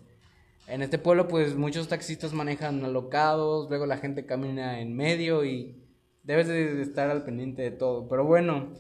en 0.67 0.81
este 0.81 0.97
pueblo, 0.97 1.27
pues 1.27 1.55
muchos 1.55 1.87
taxistas 1.87 2.33
manejan 2.33 2.83
alocados, 2.83 3.69
luego 3.69 3.85
la 3.85 3.97
gente 3.97 4.25
camina 4.25 4.81
en 4.81 4.95
medio 4.95 5.45
y 5.45 5.81
debes 6.23 6.47
de 6.47 6.81
estar 6.81 7.09
al 7.09 7.23
pendiente 7.23 7.61
de 7.61 7.71
todo. 7.71 8.09
Pero 8.09 8.25
bueno, 8.25 8.73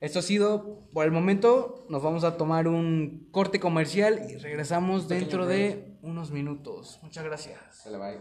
esto 0.00 0.20
ha 0.20 0.22
sido 0.22 0.88
por 0.94 1.04
el 1.04 1.12
momento. 1.12 1.86
Nos 1.90 2.02
vamos 2.02 2.24
a 2.24 2.38
tomar 2.38 2.68
un 2.68 3.28
corte 3.30 3.60
comercial 3.60 4.26
y 4.30 4.36
regresamos 4.36 5.08
dentro 5.08 5.46
de 5.46 5.98
unos 6.00 6.30
minutos. 6.30 6.98
Muchas 7.02 7.24
gracias. 7.24 7.58
Se 7.82 7.90
le 7.90 7.98
va. 7.98 8.14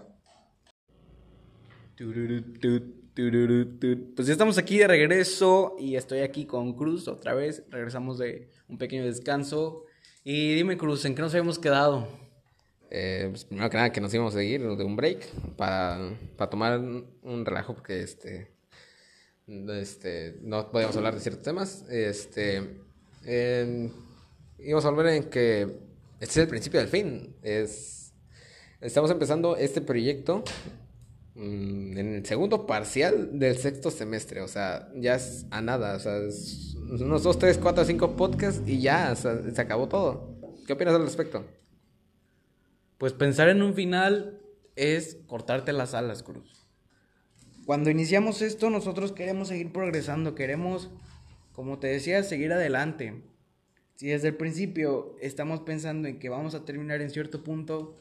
Pues 4.15 4.27
ya 4.27 4.33
estamos 4.33 4.57
aquí 4.57 4.77
de 4.77 4.87
regreso 4.87 5.77
y 5.79 5.95
estoy 5.95 6.19
aquí 6.19 6.45
con 6.45 6.73
Cruz 6.73 7.07
otra 7.07 7.33
vez. 7.33 7.63
Regresamos 7.69 8.17
de 8.17 8.51
un 8.67 8.77
pequeño 8.77 9.05
descanso. 9.05 9.84
Y 10.27 10.55
dime, 10.55 10.75
Cruz, 10.75 11.05
¿en 11.05 11.13
qué 11.13 11.21
nos 11.21 11.31
habíamos 11.33 11.59
quedado? 11.59 12.07
Eh, 12.89 13.27
pues 13.29 13.45
primero 13.45 13.69
que 13.69 13.77
nada, 13.77 13.91
que 13.91 14.01
nos 14.01 14.11
íbamos 14.11 14.33
a 14.33 14.39
seguir 14.39 14.59
de 14.59 14.83
un 14.83 14.95
break 14.95 15.23
para, 15.55 16.17
para 16.35 16.49
tomar 16.49 16.79
un 16.79 17.45
relajo, 17.45 17.75
porque 17.75 18.01
este, 18.01 18.51
este, 19.47 20.39
no 20.41 20.71
podíamos 20.71 20.97
hablar 20.97 21.13
de 21.13 21.19
ciertos 21.21 21.43
temas. 21.43 21.85
Este, 21.91 22.79
íbamos 24.57 24.85
a 24.85 24.89
volver 24.89 25.13
en 25.13 25.23
que 25.25 25.61
este 26.19 26.31
es 26.31 26.37
el 26.37 26.47
principio 26.47 26.79
del 26.79 26.89
fin. 26.89 27.35
Es, 27.43 28.11
estamos 28.81 29.11
empezando 29.11 29.55
este 29.55 29.79
proyecto 29.79 30.43
Mm, 31.35 31.97
en 31.97 32.15
el 32.15 32.25
segundo 32.25 32.65
parcial 32.65 33.37
del 33.37 33.57
sexto 33.57 33.91
semestre, 33.91 34.39
o 34.41 34.47
sea, 34.47 34.87
ya 34.95 35.15
es 35.15 35.45
a 35.51 35.61
nada, 35.61 35.97
o 35.97 35.99
sea, 35.99 36.17
es 36.19 36.74
unos 36.89 37.23
2, 37.23 37.39
3, 37.39 37.57
4, 37.57 37.85
5 37.85 38.15
podcasts 38.15 38.61
y 38.65 38.79
ya, 38.79 39.09
o 39.11 39.15
sea, 39.15 39.41
se 39.51 39.61
acabó 39.61 39.87
todo. 39.87 40.35
¿Qué 40.65 40.73
opinas 40.73 40.95
al 40.95 41.03
respecto? 41.03 41.45
Pues 42.97 43.13
pensar 43.13 43.49
en 43.49 43.61
un 43.61 43.73
final 43.73 44.39
es 44.75 45.17
cortarte 45.27 45.73
las 45.73 45.93
alas, 45.93 46.23
Cruz. 46.23 46.67
Cuando 47.65 47.89
iniciamos 47.89 48.41
esto, 48.41 48.69
nosotros 48.69 49.11
queremos 49.11 49.47
seguir 49.47 49.71
progresando, 49.71 50.35
queremos, 50.35 50.91
como 51.51 51.79
te 51.79 51.87
decía, 51.87 52.21
seguir 52.23 52.53
adelante. 52.53 53.23
Si 53.95 54.07
desde 54.07 54.29
el 54.29 54.35
principio 54.35 55.15
estamos 55.21 55.61
pensando 55.61 56.07
en 56.07 56.19
que 56.19 56.29
vamos 56.29 56.53
a 56.53 56.65
terminar 56.65 57.01
en 57.01 57.09
cierto 57.09 57.43
punto, 57.43 57.95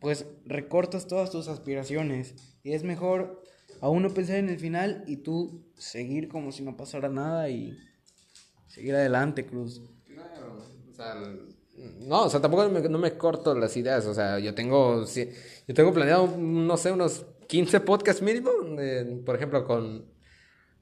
pues 0.00 0.26
recortas 0.44 1.06
todas 1.06 1.30
tus 1.30 1.48
aspiraciones 1.48 2.34
y 2.62 2.72
es 2.72 2.84
mejor 2.84 3.42
aún 3.80 4.02
no 4.02 4.10
pensar 4.10 4.36
en 4.36 4.48
el 4.48 4.58
final 4.58 5.04
y 5.06 5.18
tú 5.18 5.64
seguir 5.76 6.28
como 6.28 6.52
si 6.52 6.62
no 6.62 6.76
pasara 6.76 7.08
nada 7.08 7.48
y 7.48 7.76
seguir 8.68 8.94
adelante, 8.94 9.44
Cruz. 9.44 9.82
Claro, 10.06 10.62
o 10.90 10.94
sea, 10.94 11.14
no, 12.00 12.24
o 12.24 12.30
sea, 12.30 12.40
tampoco 12.40 12.68
me, 12.68 12.80
no 12.88 12.98
me 12.98 13.16
corto 13.16 13.54
las 13.54 13.76
ideas, 13.76 14.06
o 14.06 14.14
sea, 14.14 14.38
yo 14.38 14.54
tengo, 14.54 15.04
yo 15.04 15.74
tengo 15.74 15.92
planeado, 15.92 16.36
no 16.36 16.76
sé, 16.76 16.90
unos 16.92 17.26
15 17.46 17.80
podcasts 17.80 18.22
mínimo, 18.22 18.50
por 19.24 19.36
ejemplo, 19.36 19.64
con, 19.64 20.06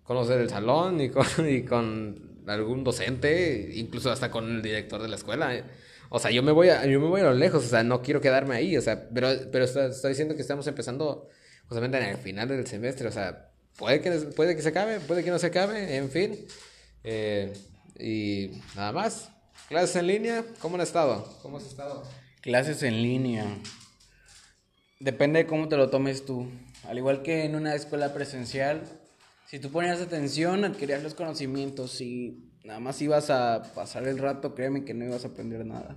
con 0.03 0.17
los 0.17 0.29
del 0.29 0.49
salón 0.49 1.01
y 1.01 1.11
con, 1.11 1.27
y 1.49 1.65
con 1.65 2.43
algún 2.47 2.85
docente, 2.85 3.71
incluso 3.75 4.11
hasta 4.11 4.31
con 4.31 4.57
el 4.57 4.63
director 4.63 5.03
de 5.03 5.09
la 5.09 5.17
escuela. 5.17 5.65
O 6.09 6.19
sea, 6.19 6.31
yo 6.31 6.43
me 6.43 6.53
voy 6.53 6.69
a, 6.69 6.87
yo 6.87 7.01
me 7.01 7.09
voy 7.09 7.21
a 7.21 7.25
lo 7.25 7.35
lejos, 7.35 7.65
o 7.65 7.69
sea, 7.69 7.83
no 7.83 8.03
quiero 8.03 8.21
quedarme 8.21 8.55
ahí, 8.55 8.77
o 8.77 8.81
sea, 8.81 9.09
pero, 9.13 9.29
pero 9.51 9.65
estoy, 9.65 10.11
diciendo 10.11 10.35
que 10.35 10.43
estamos 10.43 10.67
empezando 10.67 11.29
justamente 11.67 11.99
en 11.99 12.05
el 12.05 12.17
final 12.17 12.49
del 12.49 12.67
semestre, 12.67 13.09
o 13.09 13.13
sea, 13.13 13.51
puede 13.77 14.01
que, 14.01 14.11
puede 14.11 14.55
que 14.57 14.63
se 14.63 14.69
acabe, 14.69 15.01
puede 15.01 15.25
que 15.25 15.31
no 15.31 15.39
se 15.39 15.49
acabe, 15.49 15.97
en 15.97 16.11
fin. 16.11 16.47
Eh, 17.03 17.53
y 17.99 18.63
nada 18.75 18.93
más. 18.93 19.31
Clases 19.69 19.97
en 19.97 20.07
línea, 20.07 20.45
¿cómo 20.61 20.77
han 20.77 20.83
estado? 20.83 21.29
¿Cómo 21.43 21.57
has 21.57 21.67
estado? 21.67 22.05
Clases 22.41 22.83
en 22.83 23.03
línea. 23.03 23.45
Depende 25.01 25.41
de 25.41 25.47
cómo 25.47 25.69
te 25.69 25.77
lo 25.77 25.91
tomes 25.91 26.25
tú. 26.25 26.49
Al 26.89 26.99
igual 26.99 27.23
que 27.23 27.45
en 27.45 27.57
una 27.57 27.75
escuela 27.75 28.15
presencial, 28.15 28.83
si 29.47 29.59
tú 29.59 29.71
ponías 29.71 30.01
atención, 30.01 30.65
adquirías 30.65 31.03
los 31.03 31.15
conocimientos. 31.15 32.01
y 32.01 32.53
nada 32.65 32.81
más 32.81 33.01
ibas 33.03 33.31
a 33.31 33.63
pasar 33.75 34.07
el 34.07 34.19
rato, 34.19 34.55
créeme 34.55 34.85
que 34.85 34.95
no 34.95 35.05
ibas 35.05 35.25
a 35.25 35.29
aprender 35.29 35.65
nada. 35.67 35.97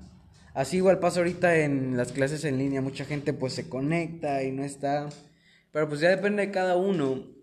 Así 0.54 0.78
igual 0.78 1.00
pasa 1.00 1.20
ahorita 1.20 1.58
en 1.58 1.96
las 1.96 2.12
clases 2.12 2.44
en 2.44 2.58
línea, 2.58 2.82
mucha 2.82 3.06
gente 3.06 3.34
pues 3.34 3.54
se 3.54 3.70
conecta 3.70 4.44
y 4.44 4.52
no 4.52 4.64
está, 4.64 5.10
pero 5.72 5.88
pues 5.88 6.00
ya 6.02 6.10
depende 6.10 6.46
de 6.46 6.52
cada 6.52 6.76
uno. 6.76 7.39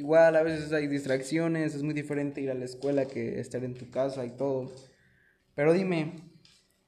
Igual 0.00 0.34
a 0.34 0.42
veces 0.42 0.72
hay 0.72 0.86
distracciones, 0.86 1.74
es 1.74 1.82
muy 1.82 1.92
diferente 1.92 2.40
ir 2.40 2.50
a 2.50 2.54
la 2.54 2.64
escuela 2.64 3.04
que 3.04 3.38
estar 3.38 3.62
en 3.64 3.74
tu 3.74 3.90
casa 3.90 4.24
y 4.24 4.30
todo. 4.30 4.72
Pero 5.54 5.74
dime, 5.74 6.14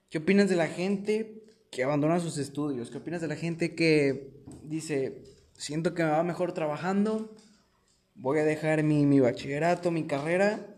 ¿qué 0.08 0.16
opinas 0.16 0.48
de 0.48 0.56
la 0.56 0.66
gente 0.66 1.44
que 1.70 1.84
abandona 1.84 2.20
sus 2.20 2.38
estudios? 2.38 2.90
¿Qué 2.90 2.96
opinas 2.96 3.20
de 3.20 3.28
la 3.28 3.36
gente 3.36 3.74
que 3.74 4.32
dice, 4.62 5.24
siento 5.52 5.92
que 5.92 6.02
me 6.02 6.08
va 6.08 6.22
mejor 6.22 6.54
trabajando, 6.54 7.36
voy 8.14 8.38
a 8.38 8.44
dejar 8.44 8.82
mi, 8.82 9.04
mi 9.04 9.20
bachillerato, 9.20 9.90
mi 9.90 10.06
carrera 10.06 10.72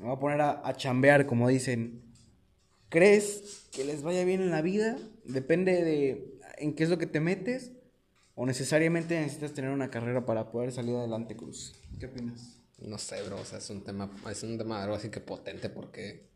me 0.00 0.06
voy 0.06 0.16
a 0.16 0.18
poner 0.18 0.40
a, 0.40 0.72
chambear, 0.76 1.26
como 1.26 1.46
dicen. 1.46 2.00
¿Crees 2.88 3.68
que 3.70 3.84
les 3.84 4.02
vaya 4.02 4.24
bien 4.24 4.40
en 4.40 4.50
la 4.50 4.62
vida? 4.62 4.96
Depende 5.24 5.84
de 5.84 6.38
en 6.56 6.74
qué 6.74 6.84
es 6.84 6.90
lo 6.90 6.96
que 6.96 7.06
te 7.06 7.20
metes. 7.20 7.72
¿O 8.40 8.46
necesariamente 8.46 9.20
necesitas 9.20 9.52
tener 9.52 9.70
una 9.70 9.90
carrera 9.90 10.24
para 10.24 10.50
poder 10.50 10.72
salir 10.72 10.96
adelante, 10.96 11.36
Cruz? 11.36 11.74
¿Qué 11.98 12.06
opinas? 12.06 12.56
No 12.78 12.96
sé, 12.96 13.22
bro. 13.24 13.38
O 13.38 13.44
sea, 13.44 13.58
es 13.58 13.68
un 13.68 13.84
tema, 13.84 14.10
es 14.30 14.42
un 14.42 14.56
tema 14.56 14.82
algo 14.82 14.94
así 14.94 15.10
que 15.10 15.20
potente 15.20 15.68
porque... 15.68 16.26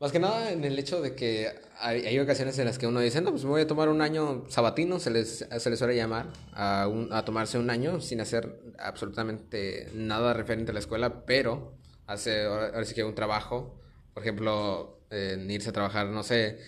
Más 0.00 0.10
que 0.10 0.18
nada 0.18 0.50
en 0.50 0.64
el 0.64 0.76
hecho 0.76 1.00
de 1.00 1.14
que 1.14 1.48
hay, 1.78 2.18
ocasiones 2.18 2.58
en 2.58 2.64
las 2.64 2.76
que 2.76 2.88
uno 2.88 2.98
dice, 2.98 3.20
no, 3.20 3.30
pues 3.30 3.44
me 3.44 3.50
voy 3.50 3.60
a 3.60 3.68
tomar 3.68 3.88
un 3.88 4.02
año 4.02 4.46
sabatino, 4.48 4.98
se 4.98 5.12
les, 5.12 5.46
se 5.56 5.70
les 5.70 5.78
suele 5.78 5.94
llamar, 5.94 6.32
a, 6.54 6.88
a 7.12 7.24
tomarse 7.24 7.56
un 7.56 7.70
año 7.70 8.00
sin 8.00 8.20
hacer 8.20 8.60
absolutamente 8.80 9.90
nada 9.94 10.34
referente 10.34 10.72
a 10.72 10.74
la 10.74 10.80
escuela, 10.80 11.24
pero 11.24 11.76
hace 12.08 12.46
ahora, 12.46 12.84
sí 12.84 12.96
que 12.96 13.04
un 13.04 13.14
trabajo, 13.14 13.78
por 14.12 14.24
ejemplo, 14.24 14.98
en 15.10 15.48
irse 15.48 15.68
a 15.68 15.72
trabajar, 15.72 16.08
no 16.08 16.24
sé, 16.24 16.58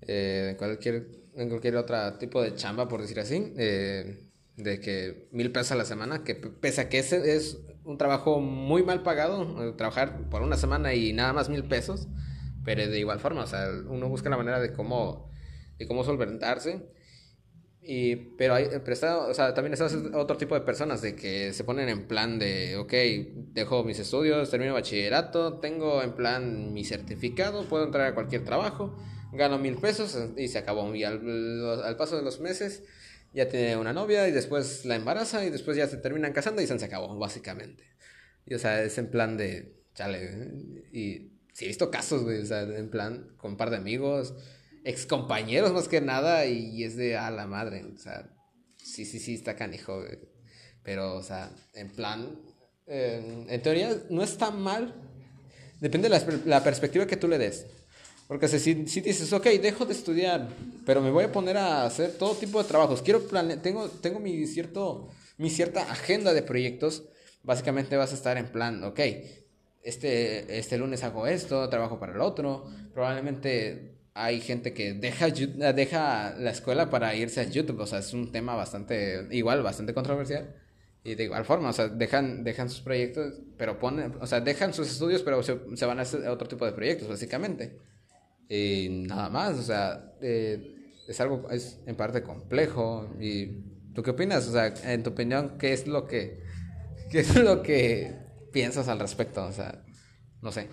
eh, 0.00 0.48
en 0.52 0.56
cualquier 0.56 1.21
en 1.34 1.48
cualquier 1.48 1.76
otro 1.76 2.14
tipo 2.14 2.42
de 2.42 2.54
chamba, 2.54 2.88
por 2.88 3.00
decir 3.00 3.20
así, 3.20 3.52
eh, 3.56 4.28
de 4.56 4.80
que 4.80 5.28
mil 5.32 5.50
pesos 5.50 5.72
a 5.72 5.76
la 5.76 5.84
semana, 5.84 6.24
que 6.24 6.34
pese 6.34 6.82
a 6.82 6.88
que 6.88 6.98
ese 6.98 7.36
es 7.36 7.58
un 7.84 7.98
trabajo 7.98 8.40
muy 8.40 8.82
mal 8.82 9.02
pagado, 9.02 9.64
eh, 9.64 9.72
trabajar 9.76 10.28
por 10.28 10.42
una 10.42 10.56
semana 10.56 10.94
y 10.94 11.12
nada 11.12 11.32
más 11.32 11.48
mil 11.48 11.64
pesos, 11.64 12.08
pero 12.64 12.86
de 12.86 12.98
igual 12.98 13.18
forma, 13.18 13.42
o 13.42 13.46
sea, 13.46 13.68
uno 13.88 14.08
busca 14.08 14.30
la 14.30 14.36
manera 14.36 14.60
de 14.60 14.72
cómo, 14.72 15.30
de 15.78 15.86
cómo 15.86 16.04
solventarse. 16.04 16.82
Y, 17.84 18.14
pero, 18.36 18.54
hay, 18.54 18.68
pero 18.84 19.26
o 19.28 19.34
sea, 19.34 19.54
también 19.54 19.72
está 19.72 19.88
otro 20.16 20.36
tipo 20.36 20.54
de 20.54 20.60
personas 20.60 21.02
de 21.02 21.16
que 21.16 21.52
se 21.52 21.64
ponen 21.64 21.88
en 21.88 22.06
plan 22.06 22.38
de, 22.38 22.76
ok, 22.76 22.92
dejo 23.52 23.82
mis 23.82 23.98
estudios, 23.98 24.50
termino 24.50 24.72
bachillerato, 24.72 25.58
tengo 25.58 26.00
en 26.00 26.12
plan 26.12 26.72
mi 26.72 26.84
certificado, 26.84 27.64
puedo 27.68 27.84
entrar 27.84 28.06
a 28.06 28.14
cualquier 28.14 28.44
trabajo, 28.44 28.96
gano 29.32 29.58
mil 29.58 29.76
pesos 29.76 30.16
y 30.36 30.48
se 30.48 30.58
acabó. 30.58 30.94
Y 30.94 31.04
al, 31.04 31.96
paso 31.96 32.16
de 32.16 32.22
los 32.22 32.40
meses 32.40 32.82
ya 33.32 33.48
tiene 33.48 33.76
una 33.76 33.92
novia 33.92 34.28
y 34.28 34.32
después 34.32 34.84
la 34.84 34.96
embaraza 34.96 35.44
y 35.44 35.50
después 35.50 35.76
ya 35.76 35.88
se 35.88 35.96
terminan 35.96 36.32
casando 36.32 36.62
y 36.62 36.66
se 36.66 36.84
acabó, 36.84 37.16
básicamente. 37.18 37.84
Y 38.46 38.54
o 38.54 38.58
sea, 38.58 38.82
es 38.82 38.98
en 38.98 39.10
plan 39.10 39.36
de, 39.36 39.82
chale, 39.94 40.50
y 40.92 41.32
sí 41.52 41.64
he 41.64 41.68
visto 41.68 41.90
casos, 41.90 42.22
güey, 42.22 42.38
o 42.38 42.46
sea, 42.46 42.62
en 42.62 42.90
plan 42.90 43.34
con 43.36 43.52
un 43.52 43.56
par 43.56 43.70
de 43.70 43.76
amigos 43.76 44.34
ex 44.84 45.06
compañeros 45.06 45.72
más 45.72 45.88
que 45.88 46.00
nada 46.00 46.46
y 46.46 46.82
es 46.84 46.96
de 46.96 47.16
a 47.16 47.30
la 47.30 47.46
madre, 47.46 47.84
o 47.84 47.98
sea, 47.98 48.28
sí, 48.76 49.04
sí, 49.04 49.18
sí, 49.18 49.34
está 49.34 49.56
canijo, 49.56 50.02
pero, 50.82 51.14
o 51.16 51.22
sea, 51.22 51.54
en 51.74 51.90
plan, 51.90 52.40
en 52.86 53.62
teoría 53.62 53.96
no 54.10 54.22
está 54.22 54.50
mal, 54.50 54.94
depende 55.80 56.08
de 56.08 56.18
la, 56.18 56.40
la, 56.46 56.64
perspectiva 56.64 57.06
que 57.06 57.16
tú 57.16 57.28
le 57.28 57.38
des. 57.38 57.66
Porque 58.32 58.48
si, 58.48 58.86
si 58.86 59.00
dices, 59.02 59.30
ok, 59.30 59.44
dejo 59.60 59.84
de 59.84 59.92
estudiar, 59.92 60.48
pero 60.86 61.02
me 61.02 61.10
voy 61.10 61.24
a 61.24 61.30
poner 61.30 61.58
a 61.58 61.84
hacer 61.84 62.12
todo 62.12 62.34
tipo 62.34 62.62
de 62.62 62.66
trabajos, 62.66 63.02
quiero 63.02 63.28
plane 63.28 63.58
tengo, 63.58 63.90
tengo 63.90 64.20
mi, 64.20 64.46
cierto, 64.46 65.10
mi 65.36 65.50
cierta 65.50 65.82
agenda 65.82 66.32
de 66.32 66.40
proyectos, 66.40 67.04
básicamente 67.42 67.94
vas 67.94 68.12
a 68.12 68.14
estar 68.14 68.38
en 68.38 68.46
plan, 68.46 68.82
ok, 68.84 69.00
este, 69.82 70.58
este 70.58 70.78
lunes 70.78 71.04
hago 71.04 71.26
esto, 71.26 71.68
trabajo 71.68 72.00
para 72.00 72.14
el 72.14 72.22
otro, 72.22 72.64
probablemente 72.94 73.96
hay 74.14 74.40
gente 74.40 74.72
que 74.72 74.94
deja, 74.94 75.28
deja 75.28 76.34
la 76.38 76.52
escuela 76.52 76.88
para 76.88 77.14
irse 77.14 77.40
a 77.40 77.44
YouTube, 77.44 77.80
o 77.80 77.86
sea, 77.86 77.98
es 77.98 78.14
un 78.14 78.32
tema 78.32 78.54
bastante, 78.54 79.28
igual, 79.30 79.62
bastante 79.62 79.92
controversial. 79.92 80.56
Y 81.04 81.16
de 81.16 81.24
igual 81.24 81.44
forma, 81.44 81.68
o 81.68 81.72
sea, 81.74 81.88
dejan, 81.88 82.44
dejan 82.44 82.70
sus 82.70 82.80
proyectos, 82.80 83.42
pero 83.58 83.78
ponen, 83.78 84.14
o 84.22 84.26
sea, 84.26 84.40
dejan 84.40 84.72
sus 84.72 84.90
estudios, 84.90 85.22
pero 85.22 85.42
se, 85.42 85.58
se 85.74 85.84
van 85.84 85.98
a 85.98 86.02
hacer 86.02 86.26
otro 86.28 86.48
tipo 86.48 86.64
de 86.64 86.72
proyectos, 86.72 87.08
básicamente. 87.08 87.76
Y 88.54 88.88
nada 88.90 89.30
más, 89.30 89.58
o 89.58 89.62
sea, 89.62 90.12
eh, 90.20 90.76
es 91.08 91.18
algo, 91.22 91.48
es 91.50 91.80
en 91.86 91.96
parte 91.96 92.22
complejo. 92.22 93.08
¿Y 93.18 93.46
tú 93.94 94.02
qué 94.02 94.10
opinas? 94.10 94.46
O 94.46 94.52
sea, 94.52 94.66
en 94.92 95.02
tu 95.02 95.08
opinión, 95.08 95.56
¿qué 95.58 95.72
es 95.72 95.86
lo 95.86 96.06
que, 96.06 96.42
qué 97.10 97.20
es 97.20 97.34
lo 97.34 97.62
que 97.62 98.14
piensas 98.52 98.88
al 98.88 98.98
respecto? 99.00 99.42
O 99.42 99.52
sea, 99.52 99.82
no 100.42 100.52
sé. 100.52 100.68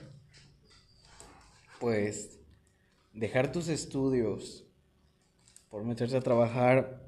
Pues, 1.80 2.38
dejar 3.14 3.54
tus 3.54 3.70
estudios 3.70 4.66
por 5.70 5.86
meterse 5.86 6.18
a 6.18 6.22
trabajar 6.22 7.02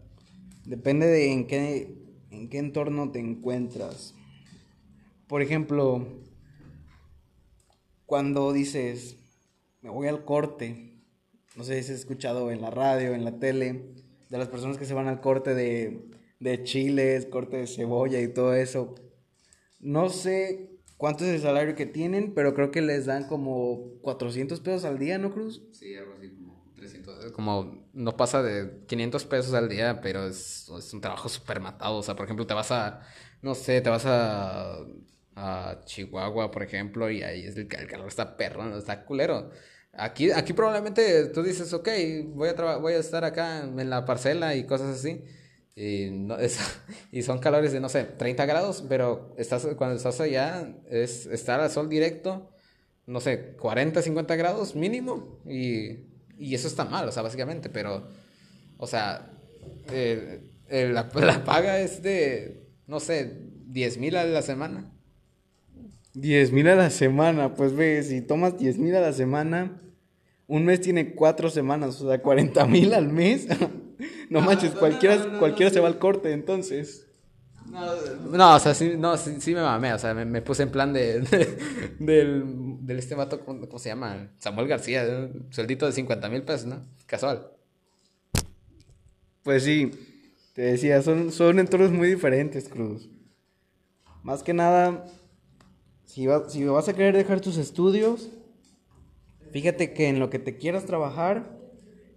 depende 0.63 1.05
de 1.05 1.33
en 1.33 1.47
qué 1.47 2.01
en 2.29 2.47
qué 2.47 2.59
entorno 2.59 3.11
te 3.11 3.19
encuentras. 3.19 4.15
Por 5.27 5.41
ejemplo, 5.41 6.07
cuando 8.05 8.53
dices, 8.53 9.17
me 9.81 9.89
voy 9.89 10.07
al 10.07 10.25
corte, 10.25 11.01
no 11.55 11.63
sé 11.63 11.81
si 11.83 11.91
has 11.91 11.99
escuchado 11.99 12.51
en 12.51 12.61
la 12.61 12.69
radio, 12.69 13.13
en 13.13 13.25
la 13.25 13.39
tele, 13.39 13.93
de 14.29 14.37
las 14.37 14.47
personas 14.47 14.77
que 14.77 14.85
se 14.85 14.93
van 14.93 15.07
al 15.07 15.21
corte 15.21 15.53
de, 15.53 16.09
de 16.39 16.63
chiles, 16.63 17.25
corte 17.25 17.57
de 17.57 17.67
cebolla 17.67 18.21
y 18.21 18.27
todo 18.27 18.53
eso. 18.53 18.95
No 19.79 20.09
sé 20.09 20.69
cuánto 20.97 21.25
es 21.25 21.31
el 21.31 21.41
salario 21.41 21.75
que 21.75 21.85
tienen, 21.85 22.33
pero 22.33 22.53
creo 22.53 22.71
que 22.71 22.81
les 22.81 23.05
dan 23.05 23.27
como 23.27 23.99
400 24.01 24.59
pesos 24.61 24.85
al 24.85 24.99
día, 24.99 25.17
¿no, 25.17 25.33
Cruz? 25.33 25.63
Sí, 25.73 25.95
algo 25.95 26.13
así 26.13 26.31
como 27.33 27.87
no 27.93 28.17
pasa 28.17 28.41
de 28.41 28.83
500 28.87 29.25
pesos 29.25 29.53
al 29.53 29.69
día, 29.69 30.01
pero 30.01 30.25
es, 30.25 30.69
es 30.77 30.93
un 30.93 31.01
trabajo 31.01 31.29
súper 31.29 31.59
matado. 31.59 31.97
O 31.97 32.03
sea, 32.03 32.15
por 32.15 32.25
ejemplo, 32.25 32.47
te 32.47 32.53
vas 32.53 32.71
a, 32.71 33.01
no 33.41 33.55
sé, 33.55 33.81
te 33.81 33.89
vas 33.89 34.05
a, 34.05 34.77
a 35.41 35.81
Chihuahua, 35.85 36.51
por 36.51 36.63
ejemplo, 36.63 37.09
y 37.09 37.23
ahí 37.23 37.45
es 37.45 37.57
el, 37.57 37.67
calor 37.67 38.07
está 38.07 38.37
perro, 38.37 38.77
está 38.77 39.05
culero. 39.05 39.49
Aquí, 39.93 40.31
aquí 40.31 40.53
probablemente 40.53 41.25
tú 41.27 41.43
dices, 41.43 41.73
ok, 41.73 41.89
voy 42.27 42.49
a, 42.49 42.77
voy 42.77 42.93
a 42.93 42.99
estar 42.99 43.23
acá 43.25 43.59
en 43.59 43.89
la 43.89 44.05
parcela 44.05 44.55
y 44.55 44.65
cosas 44.65 44.97
así. 44.97 45.23
Y, 45.75 46.09
no, 46.11 46.37
es, 46.37 46.59
y 47.11 47.23
son 47.23 47.39
calores 47.39 47.71
de, 47.73 47.79
no 47.79 47.89
sé, 47.89 48.03
30 48.03 48.45
grados, 48.45 48.83
pero 48.87 49.33
estás, 49.37 49.65
cuando 49.77 49.95
estás 49.95 50.19
allá 50.21 50.75
es 50.89 51.25
estar 51.27 51.59
al 51.59 51.71
sol 51.71 51.89
directo, 51.89 52.51
no 53.07 53.19
sé, 53.19 53.55
40, 53.59 54.01
50 54.01 54.35
grados 54.35 54.75
mínimo. 54.75 55.41
Y 55.45 56.11
y 56.41 56.55
eso 56.55 56.67
está 56.67 56.85
mal, 56.85 57.07
o 57.07 57.11
sea, 57.11 57.21
básicamente, 57.21 57.69
pero, 57.69 58.07
o 58.77 58.87
sea, 58.87 59.31
la, 60.71 61.43
paga 61.45 61.79
es 61.79 62.01
de, 62.01 62.67
no 62.87 62.99
sé, 62.99 63.31
10 63.67 63.99
mil 63.99 64.15
a 64.15 64.25
la 64.25 64.41
semana. 64.41 64.91
10 66.13 66.51
mil 66.51 66.67
a 66.67 66.75
la 66.75 66.89
semana, 66.89 67.55
pues 67.55 67.75
ve, 67.75 68.03
si 68.03 68.21
tomas 68.21 68.57
10 68.57 68.77
mil 68.77 68.95
a 68.95 69.01
la 69.01 69.13
semana, 69.13 69.81
un 70.47 70.65
mes 70.65 70.81
tiene 70.81 71.13
cuatro 71.13 71.49
semanas, 71.49 72.01
o 72.01 72.09
sea, 72.09 72.21
40 72.21 72.65
mil 72.65 72.93
al 72.93 73.07
mes. 73.07 73.47
no, 74.29 74.41
manches, 74.41 74.71
cualquiera, 74.71 75.39
cualquiera 75.39 75.71
se 75.71 75.79
va 75.79 75.87
al 75.87 75.99
corte 75.99 76.33
entonces. 76.33 77.07
No, 77.71 78.55
o 78.55 78.59
sea, 78.59 78.73
sí, 78.73 78.95
no, 78.97 79.15
sí, 79.15 79.53
me 79.53 79.61
mamé, 79.61 79.93
o 79.93 79.99
sea, 79.99 80.13
me, 80.13 80.41
puse 80.41 80.63
en 80.63 80.71
plan 80.71 80.91
de, 80.93 81.21
del, 81.99 82.43
del 82.81 82.99
este 82.99 83.15
vato, 83.15 83.39
¿cómo, 83.45 83.79
se 83.79 83.89
llama? 83.89 84.29
Samuel 84.39 84.67
García, 84.67 85.03
un 85.03 85.47
sueldito 85.51 85.85
de 85.85 85.93
50 85.93 86.29
mil 86.29 86.43
pesos, 86.43 86.67
¿no? 86.67 86.81
Casual. 87.05 87.47
Pues 89.43 89.63
sí, 89.63 89.91
te 90.53 90.63
decía, 90.63 91.01
son, 91.01 91.31
son 91.31 91.59
entornos 91.59 91.91
muy 91.91 92.09
diferentes, 92.09 92.67
Cruz. 92.67 93.09
Más 94.23 94.43
que 94.43 94.53
nada, 94.53 95.05
si, 96.11 96.27
si 96.49 96.65
vas 96.65 96.89
a 96.89 96.93
querer 96.93 97.15
dejar 97.15 97.39
tus 97.39 97.55
estudios, 97.55 98.29
fíjate 99.51 99.93
que 99.93 100.09
en 100.09 100.19
lo 100.19 100.29
que 100.29 100.39
te 100.39 100.57
quieras 100.57 100.85
trabajar, 100.85 101.57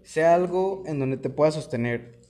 sea 0.02 0.34
algo 0.34 0.82
en 0.86 0.98
donde 0.98 1.16
te 1.16 1.30
puedas 1.30 1.54
sostener. 1.54 2.20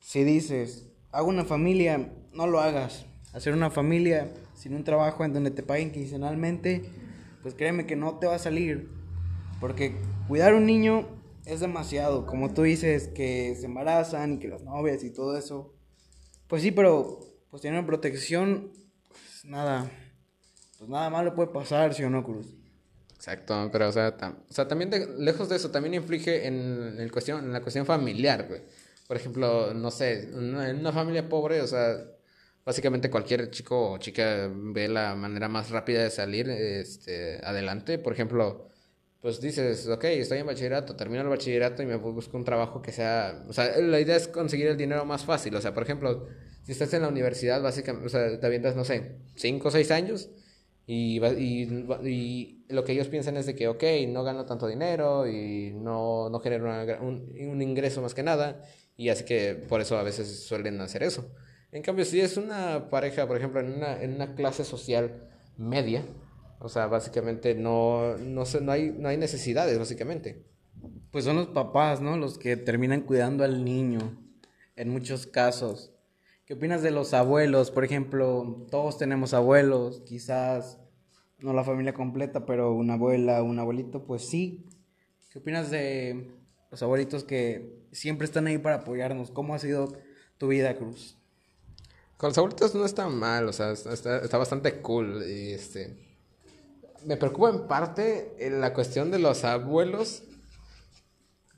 Si 0.00 0.22
dices, 0.22 0.86
hago 1.12 1.28
una 1.28 1.46
familia, 1.46 2.12
no 2.34 2.46
lo 2.46 2.60
hagas. 2.60 3.06
Hacer 3.32 3.54
una 3.54 3.70
familia 3.70 4.34
sin 4.54 4.74
un 4.74 4.84
trabajo 4.84 5.24
en 5.24 5.32
donde 5.32 5.50
te 5.50 5.62
paguen 5.62 5.92
quincenalmente, 5.92 6.84
pues 7.40 7.54
créeme 7.54 7.86
que 7.86 7.96
no 7.96 8.18
te 8.18 8.26
va 8.26 8.34
a 8.34 8.38
salir. 8.38 8.90
Porque 9.60 9.96
cuidar 10.28 10.52
a 10.52 10.56
un 10.56 10.66
niño 10.66 11.08
es 11.46 11.60
demasiado. 11.60 12.26
Como 12.26 12.52
tú 12.52 12.64
dices, 12.64 13.08
que 13.08 13.56
se 13.58 13.64
embarazan 13.64 14.34
y 14.34 14.38
que 14.38 14.48
las 14.48 14.62
novias 14.62 15.04
y 15.04 15.10
todo 15.10 15.38
eso. 15.38 15.72
Pues 16.48 16.60
sí, 16.60 16.70
pero 16.70 17.20
pues 17.50 17.62
tienen 17.62 17.86
protección, 17.86 18.72
pues 19.08 19.44
nada. 19.46 19.90
Pues 20.80 20.88
nada 20.88 21.10
malo 21.10 21.34
puede 21.34 21.50
pasar, 21.50 21.92
si 21.92 22.02
o 22.04 22.08
no, 22.08 22.24
Cruz. 22.24 22.56
Exacto, 23.14 23.68
pero 23.70 23.90
o 23.90 23.92
sea, 23.92 24.16
o 24.48 24.52
sea 24.52 24.66
también 24.66 24.90
lejos 25.18 25.50
de 25.50 25.56
eso, 25.56 25.70
también 25.70 25.92
inflige 25.92 26.46
en, 26.46 26.96
el 26.98 27.12
cuestión, 27.12 27.44
en 27.44 27.52
la 27.52 27.60
cuestión 27.60 27.84
familiar, 27.84 28.48
güey. 28.48 28.62
Por 29.06 29.18
ejemplo, 29.18 29.74
no 29.74 29.90
sé, 29.90 30.22
en 30.22 30.78
una 30.78 30.90
familia 30.90 31.28
pobre, 31.28 31.60
o 31.60 31.66
sea, 31.66 31.98
básicamente 32.64 33.10
cualquier 33.10 33.50
chico 33.50 33.92
o 33.92 33.98
chica 33.98 34.50
ve 34.50 34.88
la 34.88 35.14
manera 35.14 35.50
más 35.50 35.68
rápida 35.68 36.02
de 36.02 36.08
salir 36.08 36.48
este, 36.48 37.40
adelante. 37.44 37.98
Por 37.98 38.14
ejemplo, 38.14 38.70
pues 39.20 39.38
dices, 39.38 39.86
ok, 39.86 40.04
estoy 40.04 40.38
en 40.38 40.46
bachillerato, 40.46 40.96
termino 40.96 41.20
el 41.20 41.28
bachillerato 41.28 41.82
y 41.82 41.86
me 41.86 41.96
busco 41.96 42.38
un 42.38 42.44
trabajo 42.44 42.80
que 42.80 42.92
sea, 42.92 43.44
o 43.46 43.52
sea, 43.52 43.76
la 43.80 44.00
idea 44.00 44.16
es 44.16 44.28
conseguir 44.28 44.68
el 44.68 44.78
dinero 44.78 45.04
más 45.04 45.26
fácil. 45.26 45.54
O 45.56 45.60
sea, 45.60 45.74
por 45.74 45.82
ejemplo, 45.82 46.26
si 46.62 46.72
estás 46.72 46.94
en 46.94 47.02
la 47.02 47.08
universidad, 47.08 47.60
básicamente, 47.60 48.06
o 48.06 48.08
sea, 48.08 48.40
te 48.40 48.46
avientas, 48.46 48.76
no 48.76 48.86
sé, 48.86 49.16
5 49.34 49.68
o 49.68 49.70
6 49.70 49.90
años 49.90 50.30
y, 50.86 51.24
y, 51.24 51.86
y, 52.04 52.64
lo 52.68 52.84
que 52.84 52.92
ellos 52.92 53.08
piensan 53.08 53.36
es 53.36 53.46
de 53.46 53.54
que, 53.54 53.68
ok, 53.68 53.82
no 54.08 54.24
gano 54.24 54.44
tanto 54.44 54.66
dinero 54.66 55.26
y 55.28 55.72
no, 55.72 56.28
no 56.30 56.40
genero 56.40 56.66
un, 57.00 57.32
un 57.50 57.62
ingreso 57.62 58.02
más 58.02 58.14
que 58.14 58.22
nada 58.22 58.62
y 58.96 59.08
así 59.08 59.24
que 59.24 59.54
por 59.54 59.80
eso 59.80 59.96
a 59.96 60.02
veces 60.02 60.44
suelen 60.44 60.80
hacer 60.80 61.02
eso. 61.02 61.32
En 61.72 61.82
cambio, 61.82 62.04
si 62.04 62.20
es 62.20 62.36
una 62.36 62.90
pareja, 62.90 63.26
por 63.26 63.36
ejemplo, 63.36 63.60
en 63.60 63.72
una, 63.72 64.02
en 64.02 64.14
una 64.14 64.34
clase 64.34 64.62
social 64.62 65.26
media, 65.56 66.04
o 66.58 66.68
sea, 66.68 66.86
básicamente 66.86 67.54
no, 67.54 68.18
no, 68.18 68.44
sé, 68.44 68.60
no, 68.60 68.72
hay, 68.72 68.90
no 68.90 69.08
hay 69.08 69.16
necesidades, 69.16 69.78
básicamente. 69.78 70.44
Pues 71.10 71.24
son 71.24 71.36
los 71.36 71.46
papás, 71.48 72.02
¿no? 72.02 72.18
Los 72.18 72.38
que 72.38 72.58
terminan 72.58 73.00
cuidando 73.00 73.42
al 73.42 73.64
niño, 73.64 74.20
en 74.76 74.90
muchos 74.90 75.26
casos. 75.26 75.92
¿Qué 76.50 76.54
opinas 76.54 76.82
de 76.82 76.90
los 76.90 77.14
abuelos? 77.14 77.70
Por 77.70 77.84
ejemplo, 77.84 78.66
todos 78.72 78.98
tenemos 78.98 79.34
abuelos, 79.34 80.00
quizás 80.04 80.80
no 81.38 81.52
la 81.52 81.62
familia 81.62 81.94
completa, 81.94 82.44
pero 82.44 82.72
una 82.72 82.94
abuela, 82.94 83.40
un 83.44 83.60
abuelito, 83.60 84.02
pues 84.02 84.28
sí. 84.28 84.66
¿Qué 85.30 85.38
opinas 85.38 85.70
de 85.70 86.28
los 86.72 86.82
abuelitos 86.82 87.22
que 87.22 87.86
siempre 87.92 88.24
están 88.24 88.48
ahí 88.48 88.58
para 88.58 88.78
apoyarnos. 88.78 89.30
¿Cómo 89.30 89.54
ha 89.54 89.60
sido 89.60 89.92
tu 90.38 90.48
vida, 90.48 90.76
Cruz? 90.76 91.16
Con 92.16 92.30
los 92.30 92.38
abuelitos 92.38 92.74
no 92.74 92.84
está 92.84 93.08
mal, 93.08 93.46
o 93.46 93.52
sea, 93.52 93.70
está, 93.70 94.36
bastante 94.36 94.80
cool. 94.80 95.22
Y 95.28 95.52
este. 95.52 95.96
Me 97.06 97.16
preocupa 97.16 97.50
en 97.50 97.68
parte 97.68 98.34
en 98.44 98.60
la 98.60 98.74
cuestión 98.74 99.12
de 99.12 99.20
los 99.20 99.44
abuelos. 99.44 100.24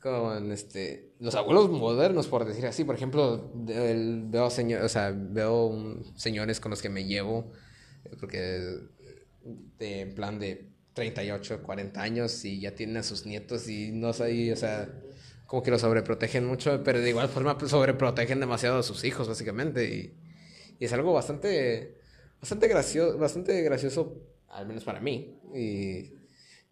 Con 0.03 0.51
este. 0.51 1.12
Los 1.21 1.35
abuelos 1.35 1.71
modernos, 1.71 2.27
por 2.27 2.45
decir 2.45 2.67
así. 2.67 2.85
Por 2.85 2.97
ejemplo, 2.97 3.53
veo 3.55 4.51
señor, 4.51 4.83
o 4.83 4.88
sea, 4.88 5.15
veo 5.15 6.03
señores 6.17 6.59
con 6.59 6.71
los 6.71 6.83
que 6.83 6.88
me 6.88 7.05
llevo. 7.05 7.53
Porque. 8.19 8.81
En 9.79 10.15
plan 10.15 10.38
de 10.38 10.71
38, 10.93 11.62
40 11.62 12.01
años 12.01 12.45
y 12.45 12.61
ya 12.61 12.75
tienen 12.75 12.99
a 12.99 13.03
sus 13.03 13.27
nietos 13.27 13.69
y 13.69 13.91
no 13.91 14.12
sé, 14.12 14.53
o 14.53 14.57
sea 14.57 14.88
como 15.53 15.62
que 15.62 15.71
lo 15.71 15.79
sobreprotegen 15.79 16.47
mucho, 16.47 16.83
pero 16.83 16.99
de 16.99 17.11
igual 17.11 17.29
forma 17.29 17.59
pues, 17.59 17.73
sobreprotegen 17.73 18.41
demasiado 18.41 18.79
a 18.79 18.83
sus 18.83 19.05
hijos, 19.05 19.29
básicamente. 19.29 19.85
Y, 19.85 20.17
y 20.79 20.87
es 20.87 20.95
algo 20.95 21.12
bastante, 21.12 21.99
bastante 22.41 22.69
gracioso, 22.69 23.19
bastante 23.19 23.61
gracioso, 23.61 24.17
al 24.49 24.67
menos 24.67 24.83
para 24.83 25.01
mí. 25.01 25.38
Y, 25.55 26.15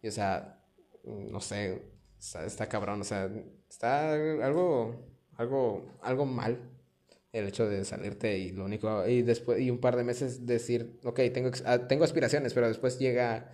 y 0.01 0.07
o 0.07 0.11
sea, 0.11 0.59
no 1.03 1.39
sé, 1.41 1.79
está, 2.21 2.67
cabrón, 2.67 3.01
o 3.01 3.03
sea, 3.03 3.29
está 3.69 4.13
algo, 4.13 4.95
algo, 5.37 5.97
algo 6.01 6.25
mal 6.25 6.71
el 7.31 7.47
hecho 7.47 7.67
de 7.67 7.85
salirte 7.85 8.37
y 8.37 8.51
lo 8.51 8.65
único, 8.65 9.07
y 9.07 9.21
después, 9.21 9.61
y 9.61 9.69
un 9.69 9.79
par 9.79 9.95
de 9.95 10.03
meses 10.03 10.45
decir, 10.45 10.99
ok, 11.03 11.19
tengo, 11.33 11.51
ah, 11.65 11.87
tengo 11.87 12.03
aspiraciones, 12.03 12.53
pero 12.53 12.67
después 12.67 12.99
llega 12.99 13.51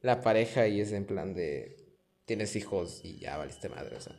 la 0.00 0.20
pareja 0.22 0.66
y 0.66 0.80
es 0.80 0.92
en 0.92 1.04
plan 1.04 1.34
de, 1.34 1.76
tienes 2.24 2.56
hijos 2.56 3.00
y 3.04 3.18
ya 3.18 3.36
valiste 3.36 3.68
madre, 3.68 3.96
o 3.96 4.00
sea. 4.00 4.16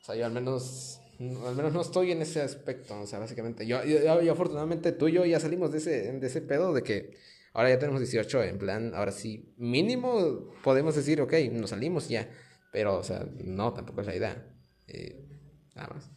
O 0.00 0.04
sea, 0.04 0.14
yo 0.14 0.24
al 0.24 0.32
menos, 0.32 1.00
al 1.18 1.56
menos 1.56 1.72
no 1.72 1.80
estoy 1.80 2.12
en 2.12 2.22
ese 2.22 2.40
aspecto, 2.40 3.00
o 3.00 3.06
sea, 3.06 3.18
básicamente. 3.18 3.66
Yo, 3.66 3.82
yo, 3.84 4.32
afortunadamente 4.32 4.92
tú 4.92 5.08
y 5.08 5.12
yo 5.12 5.24
ya 5.24 5.40
salimos 5.40 5.72
de 5.72 5.78
ese, 5.78 6.12
de 6.12 6.26
ese 6.26 6.40
pedo 6.42 6.72
de 6.72 6.84
que 6.84 7.16
ahora 7.52 7.70
ya 7.70 7.78
tenemos 7.80 8.00
18, 8.00 8.44
en 8.44 8.58
plan, 8.58 8.92
ahora 8.94 9.10
sí, 9.10 9.52
mínimo 9.56 10.52
podemos 10.62 10.94
decir, 10.94 11.20
ok, 11.20 11.32
nos 11.50 11.70
salimos 11.70 12.08
ya. 12.08 12.28
Pero, 12.76 12.98
o 12.98 13.02
sea, 13.02 13.26
no, 13.42 13.72
tampoco 13.72 14.02
es 14.02 14.06
la 14.06 14.16
idea. 14.16 14.46
Eh, 14.86 15.26
nada 15.74 15.94
más. 15.94 16.10